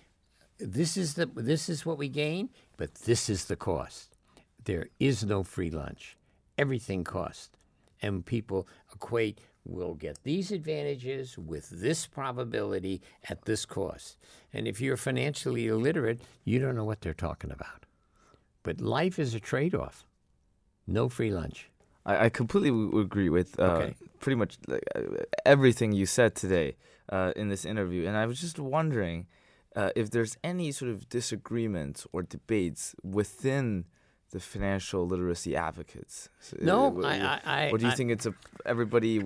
this 0.58 0.96
is 0.96 1.14
the 1.14 1.26
this 1.26 1.68
is 1.68 1.86
what 1.86 1.98
we 1.98 2.08
gain, 2.08 2.50
but 2.76 2.94
this 2.94 3.28
is 3.28 3.46
the 3.46 3.56
cost. 3.56 4.16
There 4.64 4.88
is 5.00 5.24
no 5.24 5.42
free 5.42 5.70
lunch. 5.70 6.16
Everything 6.58 7.04
costs. 7.04 7.50
And 8.04 8.26
people 8.26 8.66
equate 8.92 9.38
we'll 9.64 9.94
get 9.94 10.22
these 10.24 10.50
advantages 10.50 11.38
with 11.38 11.68
this 11.70 12.06
probability 12.06 13.00
at 13.28 13.44
this 13.44 13.64
cost. 13.64 14.16
And 14.52 14.66
if 14.66 14.80
you're 14.80 14.96
financially 14.96 15.68
illiterate, 15.68 16.20
you 16.44 16.58
don't 16.58 16.76
know 16.76 16.84
what 16.84 17.00
they're 17.00 17.14
talking 17.14 17.52
about. 17.52 17.86
But 18.62 18.80
life 18.80 19.18
is 19.18 19.34
a 19.34 19.40
trade 19.40 19.74
off. 19.74 20.04
No 20.86 21.08
free 21.08 21.30
lunch. 21.30 21.70
I, 22.04 22.26
I 22.26 22.28
completely 22.30 22.70
w- 22.70 22.98
agree 23.00 23.28
with 23.28 23.58
uh, 23.58 23.62
Okay. 23.64 23.94
pretty 24.20 24.36
much 24.36 24.58
like, 24.68 24.84
uh, 24.94 25.00
everything 25.44 25.92
you 25.92 26.06
said 26.06 26.34
today 26.34 26.76
uh, 27.10 27.32
in 27.36 27.48
this 27.48 27.64
interview, 27.64 28.06
and 28.06 28.16
I 28.16 28.26
was 28.26 28.40
just 28.40 28.58
wondering 28.58 29.26
uh, 29.76 29.90
if 29.96 30.10
there's 30.10 30.36
any 30.44 30.70
sort 30.72 30.90
of 30.90 31.08
disagreements 31.08 32.06
or 32.12 32.22
debates 32.22 32.94
within 33.02 33.84
the 34.30 34.40
financial 34.40 35.06
literacy 35.06 35.54
advocates. 35.56 36.28
So, 36.40 36.56
uh, 36.60 36.64
No, 36.64 37.02
I- 37.04 37.18
I- 37.18 37.40
I- 37.66 37.70
or 37.70 37.78
do 37.78 37.84
you 37.86 37.92
I- 37.92 37.94
think 37.94 38.10
it's 38.10 38.26
a 38.26 38.34
everybody 38.64 39.22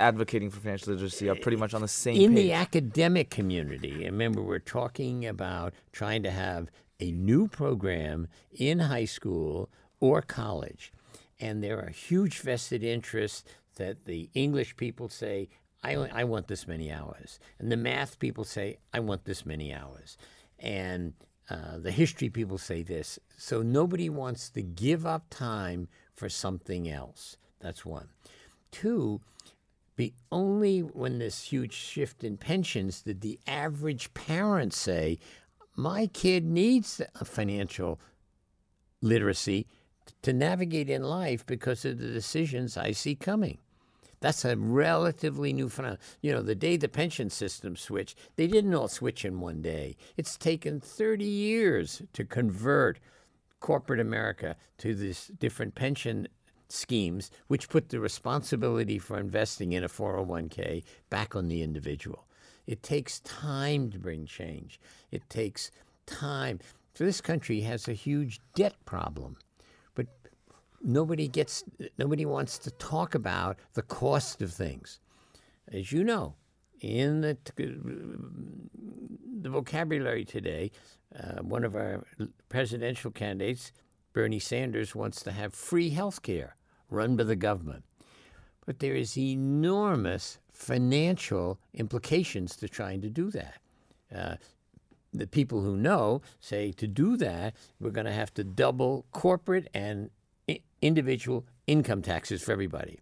advocating 0.00 0.50
for 0.50 0.60
financial 0.60 0.92
literacy 0.92 1.28
are 1.28 1.36
pretty 1.36 1.56
much 1.56 1.74
on 1.74 1.80
the 1.80 1.88
same 1.88 2.16
in 2.20 2.34
page? 2.34 2.36
the 2.44 2.52
academic 2.52 3.30
community, 3.30 4.04
remember 4.04 4.42
we're 4.42 4.58
talking 4.58 5.24
about 5.26 5.72
trying 5.92 6.22
to 6.24 6.30
have 6.30 6.70
a 7.00 7.12
new 7.12 7.46
program 7.46 8.26
in 8.52 8.80
high 8.80 9.04
school 9.04 9.68
or 10.00 10.22
college. 10.22 10.92
And 11.40 11.62
there 11.62 11.78
are 11.80 11.90
huge 11.90 12.40
vested 12.40 12.82
interests 12.82 13.44
that 13.76 14.04
the 14.04 14.28
English 14.34 14.76
people 14.76 15.08
say, 15.08 15.48
I, 15.82 15.94
I 15.94 16.24
want 16.24 16.48
this 16.48 16.66
many 16.66 16.90
hours. 16.90 17.38
And 17.58 17.70
the 17.70 17.76
math 17.76 18.18
people 18.18 18.44
say, 18.44 18.78
I 18.92 19.00
want 19.00 19.24
this 19.24 19.46
many 19.46 19.72
hours. 19.72 20.18
And 20.58 21.14
uh, 21.48 21.78
the 21.78 21.92
history 21.92 22.28
people 22.28 22.58
say 22.58 22.82
this. 22.82 23.18
So 23.36 23.62
nobody 23.62 24.10
wants 24.10 24.50
to 24.50 24.62
give 24.62 25.06
up 25.06 25.26
time 25.30 25.88
for 26.14 26.28
something 26.28 26.90
else. 26.90 27.36
That's 27.60 27.86
one. 27.86 28.08
Two, 28.70 29.20
be 29.96 30.14
only 30.30 30.80
when 30.80 31.18
this 31.18 31.44
huge 31.44 31.72
shift 31.72 32.22
in 32.22 32.36
pensions 32.36 33.02
did 33.02 33.20
the 33.20 33.38
average 33.46 34.12
parent 34.14 34.74
say, 34.74 35.18
My 35.74 36.06
kid 36.06 36.44
needs 36.44 37.00
financial 37.24 37.98
literacy 39.00 39.66
to 40.22 40.32
navigate 40.32 40.90
in 40.90 41.02
life 41.02 41.44
because 41.46 41.84
of 41.84 41.98
the 41.98 42.08
decisions 42.08 42.76
I 42.76 42.92
see 42.92 43.14
coming. 43.14 43.58
That's 44.20 44.44
a 44.44 44.56
relatively 44.56 45.52
new 45.52 45.68
phenomenon. 45.68 46.00
You 46.20 46.32
know, 46.32 46.42
the 46.42 46.54
day 46.54 46.76
the 46.76 46.88
pension 46.88 47.30
system 47.30 47.76
switched, 47.76 48.18
they 48.36 48.46
didn't 48.46 48.74
all 48.74 48.88
switch 48.88 49.24
in 49.24 49.40
one 49.40 49.62
day. 49.62 49.96
It's 50.16 50.36
taken 50.36 50.80
30 50.80 51.24
years 51.24 52.02
to 52.14 52.24
convert 52.24 52.98
corporate 53.60 54.00
America 54.00 54.56
to 54.78 54.94
these 54.94 55.30
different 55.38 55.74
pension 55.74 56.28
schemes, 56.68 57.30
which 57.46 57.68
put 57.68 57.88
the 57.88 58.00
responsibility 58.00 58.98
for 58.98 59.18
investing 59.18 59.72
in 59.72 59.84
a 59.84 59.88
401k 59.88 60.82
back 61.10 61.34
on 61.34 61.48
the 61.48 61.62
individual. 61.62 62.26
It 62.66 62.82
takes 62.82 63.20
time 63.20 63.90
to 63.92 63.98
bring 63.98 64.26
change. 64.26 64.80
It 65.10 65.28
takes 65.30 65.70
time. 66.06 66.58
So 66.94 67.04
this 67.04 67.20
country 67.20 67.60
has 67.62 67.88
a 67.88 67.92
huge 67.92 68.40
debt 68.54 68.74
problem, 68.84 69.36
nobody 70.82 71.28
gets 71.28 71.64
nobody 71.98 72.26
wants 72.26 72.58
to 72.58 72.70
talk 72.72 73.14
about 73.14 73.58
the 73.74 73.82
cost 73.82 74.42
of 74.42 74.52
things. 74.52 75.00
As 75.72 75.92
you 75.92 76.04
know, 76.04 76.34
in 76.80 77.20
the 77.20 77.36
the 79.40 79.50
vocabulary 79.50 80.24
today, 80.24 80.70
uh, 81.18 81.42
one 81.42 81.64
of 81.64 81.74
our 81.74 82.04
presidential 82.48 83.10
candidates, 83.10 83.72
Bernie 84.12 84.38
Sanders, 84.38 84.94
wants 84.94 85.22
to 85.22 85.32
have 85.32 85.54
free 85.54 85.90
health 85.90 86.22
care 86.22 86.56
run 86.90 87.16
by 87.16 87.24
the 87.24 87.36
government. 87.36 87.84
But 88.66 88.80
there 88.80 88.94
is 88.94 89.16
enormous 89.16 90.38
financial 90.52 91.58
implications 91.74 92.56
to 92.56 92.68
trying 92.68 93.00
to 93.02 93.08
do 93.08 93.30
that. 93.30 93.60
Uh, 94.14 94.36
the 95.12 95.26
people 95.26 95.62
who 95.62 95.76
know 95.76 96.20
say 96.40 96.72
to 96.72 96.86
do 96.86 97.16
that, 97.16 97.54
we're 97.80 97.90
going 97.90 98.06
to 98.06 98.12
have 98.12 98.32
to 98.34 98.44
double 98.44 99.06
corporate 99.12 99.68
and 99.72 100.10
individual 100.82 101.46
income 101.66 102.02
taxes 102.02 102.42
for 102.42 102.52
everybody. 102.52 102.98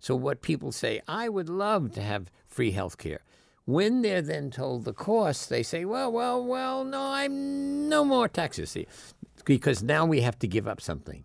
So, 0.00 0.14
what 0.14 0.42
people 0.42 0.72
say, 0.72 1.00
I 1.08 1.28
would 1.28 1.48
love 1.48 1.92
to 1.92 2.02
have 2.02 2.30
free 2.46 2.70
health 2.70 2.98
care. 2.98 3.20
When 3.64 4.02
they're 4.02 4.22
then 4.22 4.50
told 4.50 4.84
the 4.84 4.94
cost, 4.94 5.50
they 5.50 5.62
say, 5.62 5.84
well, 5.84 6.10
well, 6.10 6.42
well, 6.42 6.84
no, 6.84 7.00
I'm 7.00 7.88
no 7.88 8.04
more 8.04 8.28
taxes. 8.28 8.70
See, 8.70 8.86
Because 9.44 9.82
now 9.82 10.06
we 10.06 10.22
have 10.22 10.38
to 10.38 10.48
give 10.48 10.66
up 10.66 10.80
something. 10.80 11.24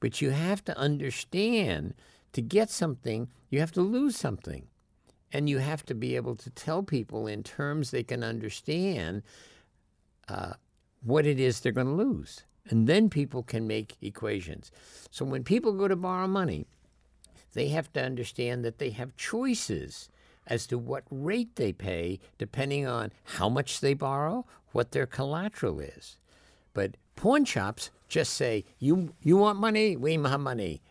But 0.00 0.20
you 0.20 0.30
have 0.30 0.64
to 0.64 0.76
understand 0.76 1.94
to 2.32 2.42
get 2.42 2.70
something, 2.70 3.28
you 3.48 3.60
have 3.60 3.72
to 3.72 3.80
lose 3.80 4.16
something. 4.16 4.66
And 5.32 5.48
you 5.48 5.58
have 5.58 5.84
to 5.86 5.94
be 5.94 6.16
able 6.16 6.36
to 6.36 6.50
tell 6.50 6.82
people 6.82 7.26
in 7.26 7.42
terms 7.42 7.90
they 7.90 8.02
can 8.02 8.22
understand 8.22 9.22
uh, 10.28 10.54
what 11.02 11.26
it 11.26 11.38
is 11.38 11.60
they're 11.60 11.72
going 11.72 11.86
to 11.86 11.92
lose. 11.92 12.44
And 12.70 12.86
then 12.86 13.10
people 13.10 13.42
can 13.42 13.66
make 13.66 13.96
equations. 14.00 14.70
So 15.10 15.24
when 15.24 15.44
people 15.44 15.72
go 15.72 15.88
to 15.88 15.96
borrow 15.96 16.26
money, 16.26 16.66
they 17.52 17.68
have 17.68 17.92
to 17.92 18.02
understand 18.02 18.64
that 18.64 18.78
they 18.78 18.90
have 18.90 19.16
choices 19.16 20.08
as 20.46 20.66
to 20.66 20.78
what 20.78 21.04
rate 21.10 21.56
they 21.56 21.72
pay 21.72 22.18
depending 22.38 22.86
on 22.86 23.12
how 23.24 23.48
much 23.48 23.80
they 23.80 23.94
borrow, 23.94 24.46
what 24.72 24.92
their 24.92 25.06
collateral 25.06 25.80
is. 25.80 26.16
But 26.72 26.96
pawn 27.16 27.44
shops 27.44 27.90
just 28.08 28.34
say, 28.34 28.64
"You 28.78 29.14
you 29.22 29.36
want 29.36 29.58
money? 29.58 29.96
We 29.96 30.14
have 30.14 30.40
money. 30.40 30.82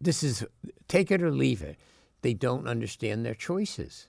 This 0.00 0.22
is 0.22 0.44
take 0.88 1.10
it 1.10 1.22
or 1.22 1.30
leave 1.30 1.62
it." 1.62 1.76
They 2.22 2.34
don't 2.34 2.68
understand 2.68 3.24
their 3.24 3.34
choices. 3.34 4.08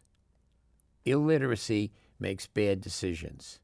Illiteracy 1.06 1.92
makes 2.20 2.48
bad 2.48 2.82
decisions, 2.82 3.60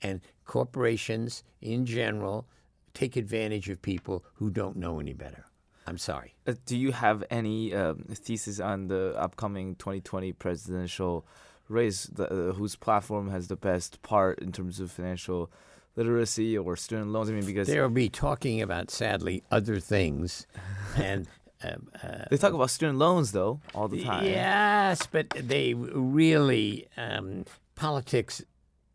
and 0.00 0.20
corporations 0.44 1.42
in 1.60 1.86
general 1.86 2.46
take 2.94 3.16
advantage 3.16 3.68
of 3.68 3.82
people 3.82 4.24
who 4.34 4.50
don't 4.50 4.76
know 4.76 5.00
any 5.00 5.12
better. 5.12 5.44
I'm 5.86 5.98
sorry. 5.98 6.34
Uh, 6.46 6.54
do 6.64 6.76
you 6.76 6.92
have 6.92 7.24
any 7.30 7.74
um, 7.74 8.04
thesis 8.08 8.58
on 8.58 8.88
the 8.88 9.14
upcoming 9.18 9.74
2020 9.74 10.32
presidential 10.32 11.26
race? 11.68 12.04
The, 12.04 12.24
uh, 12.24 12.52
whose 12.52 12.76
platform 12.76 13.30
has 13.30 13.48
the 13.48 13.56
best 13.56 14.00
part 14.02 14.38
in 14.38 14.52
terms 14.52 14.80
of 14.80 14.90
financial 14.90 15.50
literacy 15.96 16.56
or 16.56 16.76
student 16.76 17.10
loans? 17.10 17.28
I 17.28 17.34
mean, 17.34 17.44
because 17.44 17.68
They'll 17.68 17.88
be 17.90 18.08
talking 18.08 18.62
about, 18.62 18.90
sadly, 18.90 19.42
other 19.50 19.78
things, 19.78 20.46
and 20.96 21.28
um, 21.62 21.88
uh, 22.02 22.24
they 22.30 22.36
talk 22.36 22.52
about 22.52 22.70
student 22.70 22.98
loans 22.98 23.32
though 23.32 23.60
all 23.74 23.88
the 23.88 24.04
time. 24.04 24.24
Yes, 24.24 25.06
but 25.06 25.30
they 25.30 25.74
really 25.74 26.88
um, 26.96 27.44
politics 27.74 28.42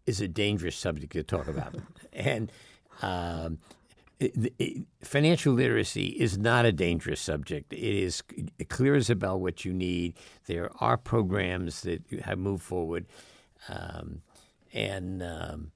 is 0.06 0.22
a 0.22 0.28
dangerous 0.28 0.76
subject 0.76 1.14
to 1.14 1.24
talk 1.24 1.48
about, 1.48 1.76
and 2.14 2.52
um, 3.02 3.60
it, 4.20 4.54
it, 4.60 4.84
financial 5.02 5.54
literacy 5.54 6.08
is 6.08 6.38
not 6.38 6.66
a 6.66 6.72
dangerous 6.72 7.22
subject. 7.22 7.72
It 7.72 7.80
is 7.80 8.22
clear 8.68 8.96
as 8.96 9.10
a 9.10 9.16
bell 9.16 9.40
what 9.40 9.64
you 9.64 9.74
need. 9.74 10.16
There 10.46 10.70
are 10.82 10.98
programs 10.98 11.82
that 11.82 12.04
have 12.24 12.38
moved 12.38 12.64
forward, 12.64 13.06
um, 13.70 14.22
and 14.74 15.24
um, 15.24 15.72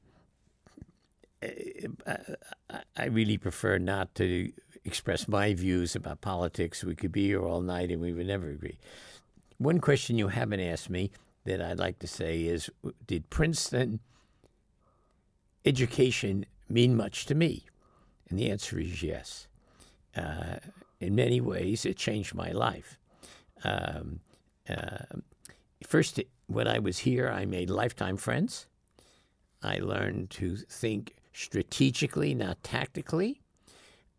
I, 2.06 2.18
I 2.98 3.06
really 3.06 3.38
prefer 3.38 3.78
not 3.78 4.14
to 4.16 4.52
express 4.86 5.28
my 5.28 5.54
views 5.54 5.96
about 5.96 6.22
politics. 6.22 6.84
We 6.84 6.96
could 6.96 7.12
be 7.12 7.28
here 7.28 7.42
all 7.42 7.62
night 7.62 7.92
and 7.92 8.02
we 8.02 8.14
would 8.14 8.28
never 8.28 8.50
agree. 8.50 8.78
One 9.58 9.80
question 9.80 10.18
you 10.18 10.28
haven't 10.28 10.60
asked 10.60 10.90
me 10.90 11.12
that 11.46 11.62
I'd 11.62 11.80
like 11.80 12.00
to 12.00 12.08
say 12.08 12.42
is 12.44 12.70
Did 13.08 13.30
Princeton 13.30 14.00
education 15.66 16.46
mean 16.68 16.96
much 16.96 17.26
to 17.28 17.36
me? 17.36 17.66
And 18.34 18.40
the 18.40 18.50
answer 18.50 18.80
is 18.80 19.04
yes. 19.04 19.48
Uh, 20.18 20.56
in 21.00 21.14
many 21.14 21.40
ways, 21.40 21.86
it 21.86 21.98
changed 21.98 22.34
my 22.34 22.50
life. 22.52 22.98
Um, 23.64 24.22
uh, 24.68 25.20
first, 25.86 26.20
when 26.48 26.68
I 26.68 26.80
was 26.80 26.98
here, 26.98 27.30
I 27.30 27.46
made 27.46 27.70
lifetime 27.70 28.18
friends. 28.18 28.66
I 29.62 29.78
learned 29.78 30.32
to 30.32 30.56
think 30.56 31.14
strategically, 31.32 32.34
not 32.34 32.64
tactically. 32.64 33.40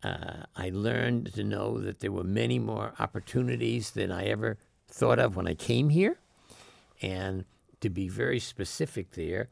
Uh, 0.01 0.43
I 0.55 0.69
learned 0.69 1.33
to 1.33 1.43
know 1.43 1.81
that 1.81 1.99
there 1.99 2.13
were 2.13 2.23
many 2.23 2.57
more 2.57 2.93
opportunities 2.99 3.91
than 3.91 4.13
I 4.13 4.27
ever 4.27 4.57
thought 4.87 5.19
of 5.19 5.35
when 5.35 5.45
I 5.45 5.55
came 5.55 5.89
here. 5.89 6.19
And 7.01 7.43
to 7.81 7.89
be 7.89 8.07
very 8.07 8.39
specific 8.39 9.11
there, 9.11 9.49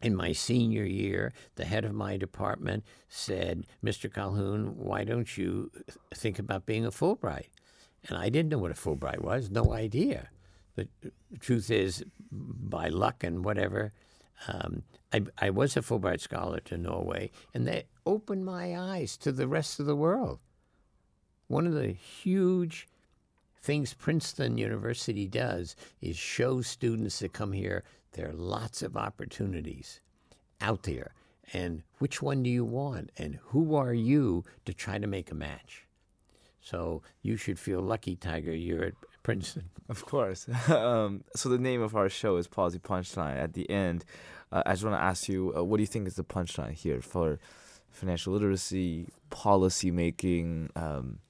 in 0.00 0.14
my 0.14 0.32
senior 0.32 0.84
year, 0.84 1.32
the 1.56 1.64
head 1.64 1.84
of 1.84 1.94
my 1.94 2.16
department 2.16 2.84
said, 3.08 3.66
Mr. 3.84 4.10
Colhoun, 4.10 4.74
why 4.74 5.04
don't 5.04 5.36
you 5.36 5.70
think 6.14 6.38
about 6.38 6.66
being 6.66 6.86
a 6.86 6.90
Fulbright? 6.90 7.48
And 8.08 8.16
I 8.16 8.28
didn't 8.28 8.50
know 8.50 8.58
what 8.58 8.70
a 8.70 8.74
Fulbright 8.74 9.20
was, 9.22 9.50
no 9.50 9.72
idea. 9.72 10.28
The 10.76 10.88
truth 11.40 11.70
is, 11.70 12.04
by 12.30 12.88
luck 12.88 13.24
and 13.24 13.44
whatever, 13.44 13.92
um, 14.46 14.84
I, 15.12 15.22
I 15.38 15.50
was 15.50 15.76
a 15.76 15.80
Fulbright 15.80 16.20
scholar 16.20 16.60
to 16.60 16.78
Norway, 16.78 17.32
and 17.52 17.66
that 17.66 17.86
opened 18.06 18.44
my 18.44 18.78
eyes 18.78 19.16
to 19.18 19.32
the 19.32 19.48
rest 19.48 19.80
of 19.80 19.86
the 19.86 19.96
world. 19.96 20.38
One 21.48 21.66
of 21.66 21.74
the 21.74 21.88
huge 21.92 22.86
things 23.60 23.94
Princeton 23.94 24.58
University 24.58 25.26
does 25.26 25.74
is 26.00 26.16
show 26.16 26.60
students 26.62 27.18
that 27.18 27.32
come 27.32 27.52
here 27.52 27.82
there 28.12 28.28
are 28.28 28.34
lots 28.34 28.82
of 28.82 28.96
opportunities 28.96 30.00
out 30.60 30.84
there. 30.84 31.12
And 31.52 31.82
which 31.98 32.20
one 32.20 32.42
do 32.42 32.50
you 32.50 32.64
want? 32.64 33.10
And 33.16 33.38
who 33.46 33.74
are 33.74 33.94
you 33.94 34.44
to 34.66 34.74
try 34.74 34.98
to 34.98 35.06
make 35.06 35.30
a 35.30 35.34
match? 35.34 35.86
So 36.60 37.02
you 37.22 37.36
should 37.36 37.58
feel 37.58 37.80
lucky, 37.80 38.16
Tiger. 38.16 38.54
You're 38.54 38.84
at 38.84 38.94
Princeton. 39.22 39.70
Of 39.88 40.04
course. 40.04 40.46
um, 40.68 41.24
so 41.34 41.48
the 41.48 41.58
name 41.58 41.80
of 41.80 41.96
our 41.96 42.08
show 42.08 42.36
is 42.36 42.46
Policy 42.46 42.78
Punchline. 42.78 43.36
At 43.36 43.54
the 43.54 43.68
end, 43.70 44.04
uh, 44.52 44.62
I 44.66 44.72
just 44.72 44.84
want 44.84 44.96
to 44.96 45.02
ask 45.02 45.28
you, 45.28 45.54
uh, 45.56 45.64
what 45.64 45.78
do 45.78 45.82
you 45.82 45.86
think 45.86 46.06
is 46.06 46.16
the 46.16 46.24
punchline 46.24 46.72
here 46.72 47.00
for 47.00 47.38
financial 47.90 48.34
literacy, 48.34 49.06
policy 49.30 49.90
making? 49.90 50.70
Um, 50.76 51.20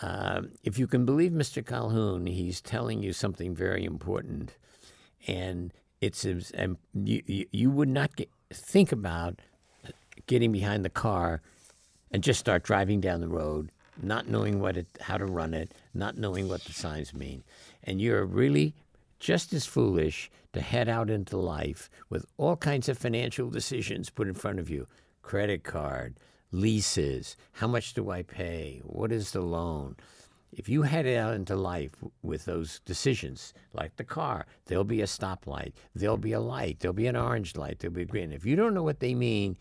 uh, 0.00 0.42
if 0.62 0.78
you 0.78 0.86
can 0.86 1.04
believe 1.04 1.32
Mr. 1.32 1.62
Colhoun, 1.62 2.28
he's 2.28 2.60
telling 2.60 3.02
you 3.02 3.12
something 3.12 3.54
very 3.54 3.84
important 3.84 4.56
and 5.26 5.72
it's 6.00 6.24
and 6.24 6.76
you, 6.94 7.46
you 7.50 7.70
would 7.70 7.88
not 7.88 8.16
get, 8.16 8.30
think 8.52 8.92
about 8.92 9.40
getting 10.26 10.52
behind 10.52 10.84
the 10.84 10.90
car 10.90 11.40
and 12.10 12.22
just 12.22 12.40
start 12.40 12.62
driving 12.62 13.00
down 13.00 13.20
the 13.20 13.28
road, 13.28 13.70
not 14.02 14.28
knowing 14.28 14.60
what 14.60 14.76
it, 14.76 14.86
how 15.00 15.16
to 15.16 15.26
run 15.26 15.54
it, 15.54 15.72
not 15.94 16.16
knowing 16.16 16.48
what 16.48 16.62
the 16.64 16.72
signs 16.72 17.14
mean, 17.14 17.42
and 17.82 18.00
you're 18.00 18.24
really 18.24 18.74
just 19.18 19.52
as 19.52 19.66
foolish 19.66 20.30
to 20.52 20.60
head 20.60 20.88
out 20.88 21.10
into 21.10 21.36
life 21.36 21.90
with 22.08 22.24
all 22.36 22.56
kinds 22.56 22.88
of 22.88 22.98
financial 22.98 23.50
decisions 23.50 24.10
put 24.10 24.28
in 24.28 24.34
front 24.34 24.58
of 24.58 24.70
you. 24.70 24.86
Credit 25.22 25.64
card, 25.64 26.14
leases, 26.52 27.36
how 27.52 27.66
much 27.66 27.94
do 27.94 28.10
I 28.10 28.22
pay, 28.22 28.80
what 28.84 29.12
is 29.12 29.32
the 29.32 29.40
loan, 29.40 29.96
if 30.56 30.70
you 30.70 30.82
head 30.82 31.06
out 31.06 31.34
into 31.34 31.54
life 31.54 31.92
with 32.22 32.46
those 32.46 32.80
decisions, 32.86 33.52
like 33.74 33.94
the 33.96 34.04
car, 34.04 34.46
there'll 34.64 34.84
be 34.84 35.02
a 35.02 35.06
stoplight, 35.06 35.74
there'll 35.94 36.16
be 36.16 36.32
a 36.32 36.40
light, 36.40 36.80
there'll 36.80 36.94
be 36.94 37.06
an 37.06 37.14
orange 37.14 37.56
light, 37.56 37.78
there'll 37.78 37.94
be 37.94 38.02
a 38.02 38.06
green. 38.06 38.32
If 38.32 38.46
you 38.46 38.56
don't 38.56 38.72
know 38.72 38.82
what 38.82 39.00
they 39.00 39.14
mean, 39.14 39.58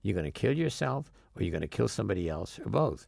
you're 0.00 0.14
going 0.14 0.24
to 0.24 0.30
kill 0.30 0.56
yourself 0.56 1.12
or 1.36 1.42
you're 1.42 1.50
going 1.50 1.60
to 1.60 1.68
kill 1.68 1.88
somebody 1.88 2.26
else 2.30 2.58
or 2.58 2.70
both. 2.70 3.06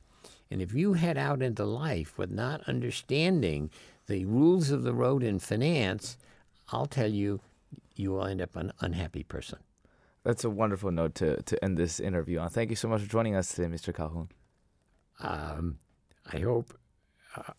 And 0.51 0.61
if 0.61 0.74
you 0.74 0.93
head 0.93 1.16
out 1.16 1.41
into 1.41 1.64
life 1.64 2.18
with 2.18 2.30
not 2.30 2.68
understanding 2.68 3.70
the 4.09 4.26
rules 4.26 4.70
of 4.70 4.83
the 4.83 4.93
road 4.93 5.22
in 5.22 5.39
finance, 5.39 6.18
I'll 6.68 6.85
tell 6.85 7.11
you, 7.11 7.41
you 7.97 8.11
will 8.11 8.26
end 8.26 8.43
up 8.43 8.57
an 8.57 8.72
unhappy 8.80 9.22
person. 9.22 9.61
That's 10.22 10.45
a 10.45 10.51
wonderful 10.51 10.91
note 10.91 11.14
to, 11.16 11.41
to 11.41 11.64
end 11.64 11.78
this 11.78 11.99
interview 11.99 12.41
on. 12.41 12.51
Thank 12.51 12.68
you 12.68 12.76
so 12.76 12.89
much 12.89 13.01
for 13.01 13.09
joining 13.09 13.35
us 13.35 13.55
today, 13.55 13.74
Mr. 13.74 13.95
Colhoun. 13.95 14.28
Um, 15.20 15.78
I 16.30 16.39
hope 16.39 16.74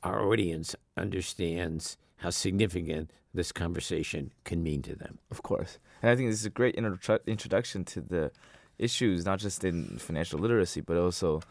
our 0.04 0.22
audience 0.22 0.76
understands 0.98 1.98
how 2.18 2.30
significant 2.30 3.12
this 3.34 3.52
conversation 3.52 4.32
can 4.44 4.62
mean 4.62 4.82
to 4.84 4.96
them. 4.96 5.18
Of 5.32 5.42
course. 5.44 5.80
And 6.02 6.12
I 6.12 6.16
think 6.16 6.30
this 6.30 6.40
is 6.40 6.46
a 6.46 6.52
great 6.52 6.76
introduction 6.76 7.84
to 7.86 8.02
the 8.02 8.32
issues, 8.78 9.26
not 9.26 9.40
just 9.40 9.64
in 9.64 9.98
financial 9.98 10.40
literacy, 10.40 10.82
but 10.82 10.98
also 10.98 11.42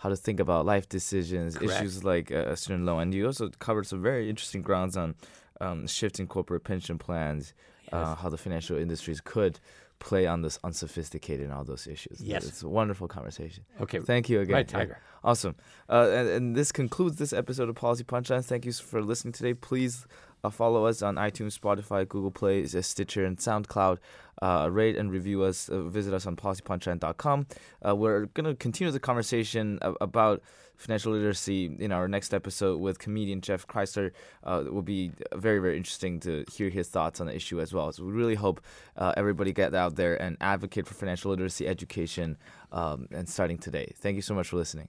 how 0.00 0.08
to 0.08 0.16
think 0.16 0.40
about 0.40 0.64
life 0.66 0.88
decisions, 0.88 1.56
Correct. 1.56 1.80
issues 1.80 2.04
like 2.04 2.30
a 2.30 2.56
student 2.56 2.84
loan. 2.84 3.02
And 3.02 3.14
you 3.14 3.26
also 3.26 3.50
covered 3.58 3.86
some 3.86 4.02
very 4.02 4.30
interesting 4.30 4.62
grounds 4.62 4.96
on 4.96 5.14
um, 5.60 5.86
shifting 5.86 6.26
corporate 6.26 6.64
pension 6.64 6.98
plans, 6.98 7.54
uh, 7.92 7.96
yes. 7.98 8.08
uh, 8.08 8.14
how 8.16 8.28
the 8.28 8.38
financial 8.38 8.76
industries 8.76 9.20
could 9.20 9.58
play 10.02 10.26
on 10.26 10.42
this 10.42 10.58
unsophisticated 10.64 11.44
and 11.44 11.54
all 11.54 11.64
those 11.64 11.86
issues. 11.86 12.20
Yes. 12.20 12.44
It's 12.44 12.62
a 12.62 12.68
wonderful 12.68 13.06
conversation. 13.06 13.64
Okay. 13.80 14.00
Thank 14.00 14.28
you 14.28 14.40
again. 14.40 14.54
Right, 14.54 14.68
Tiger. 14.68 14.98
Yeah. 15.00 15.30
Awesome. 15.30 15.54
Uh, 15.88 16.08
and, 16.12 16.28
and, 16.28 16.56
this 16.56 16.72
concludes 16.72 17.16
this 17.16 17.32
episode 17.32 17.68
of 17.68 17.76
Policy 17.76 18.02
Punchlines. 18.02 18.46
Thank 18.46 18.66
you 18.66 18.72
for 18.72 19.00
listening 19.00 19.32
today. 19.32 19.54
Please 19.54 20.06
uh, 20.44 20.50
follow 20.50 20.86
us 20.86 21.02
on 21.02 21.16
iTunes, 21.16 21.58
Spotify, 21.58 22.08
Google 22.08 22.30
Play, 22.30 22.66
Stitcher, 22.66 23.24
and 23.24 23.38
SoundCloud. 23.38 23.98
Uh, 24.40 24.68
rate 24.70 24.96
and 24.96 25.12
review 25.12 25.44
us. 25.44 25.68
Uh, 25.68 25.82
visit 25.82 26.12
us 26.12 26.26
on 26.26 26.34
policypunchline.com. 26.34 27.46
Uh, 27.86 27.94
we're 27.94 28.26
going 28.26 28.44
to 28.44 28.56
continue 28.56 28.90
the 28.90 28.98
conversation 28.98 29.78
about 30.00 30.42
financial 30.76 31.12
literacy 31.12 31.76
in 31.78 31.92
our 31.92 32.08
next 32.08 32.34
episode 32.34 32.80
with 32.80 32.98
comedian 32.98 33.40
Jeff 33.40 33.66
Kreisler. 33.66 34.10
Uh, 34.44 34.64
it 34.66 34.74
will 34.74 34.82
be 34.82 35.12
very, 35.34 35.60
very 35.60 35.76
interesting 35.76 36.18
to 36.20 36.44
hear 36.52 36.70
his 36.70 36.88
thoughts 36.88 37.20
on 37.20 37.28
the 37.28 37.36
issue 37.36 37.60
as 37.60 37.72
well. 37.72 37.92
So 37.92 38.04
we 38.04 38.12
really 38.12 38.34
hope 38.34 38.60
uh, 38.96 39.12
everybody 39.16 39.52
get 39.52 39.74
out 39.74 39.94
there 39.94 40.20
and 40.20 40.36
advocate 40.40 40.86
for 40.86 40.94
financial 40.94 41.30
literacy 41.30 41.68
education 41.68 42.36
um, 42.72 43.06
and 43.12 43.28
starting 43.28 43.58
today. 43.58 43.92
Thank 43.96 44.16
you 44.16 44.22
so 44.22 44.34
much 44.34 44.48
for 44.48 44.56
listening. 44.56 44.88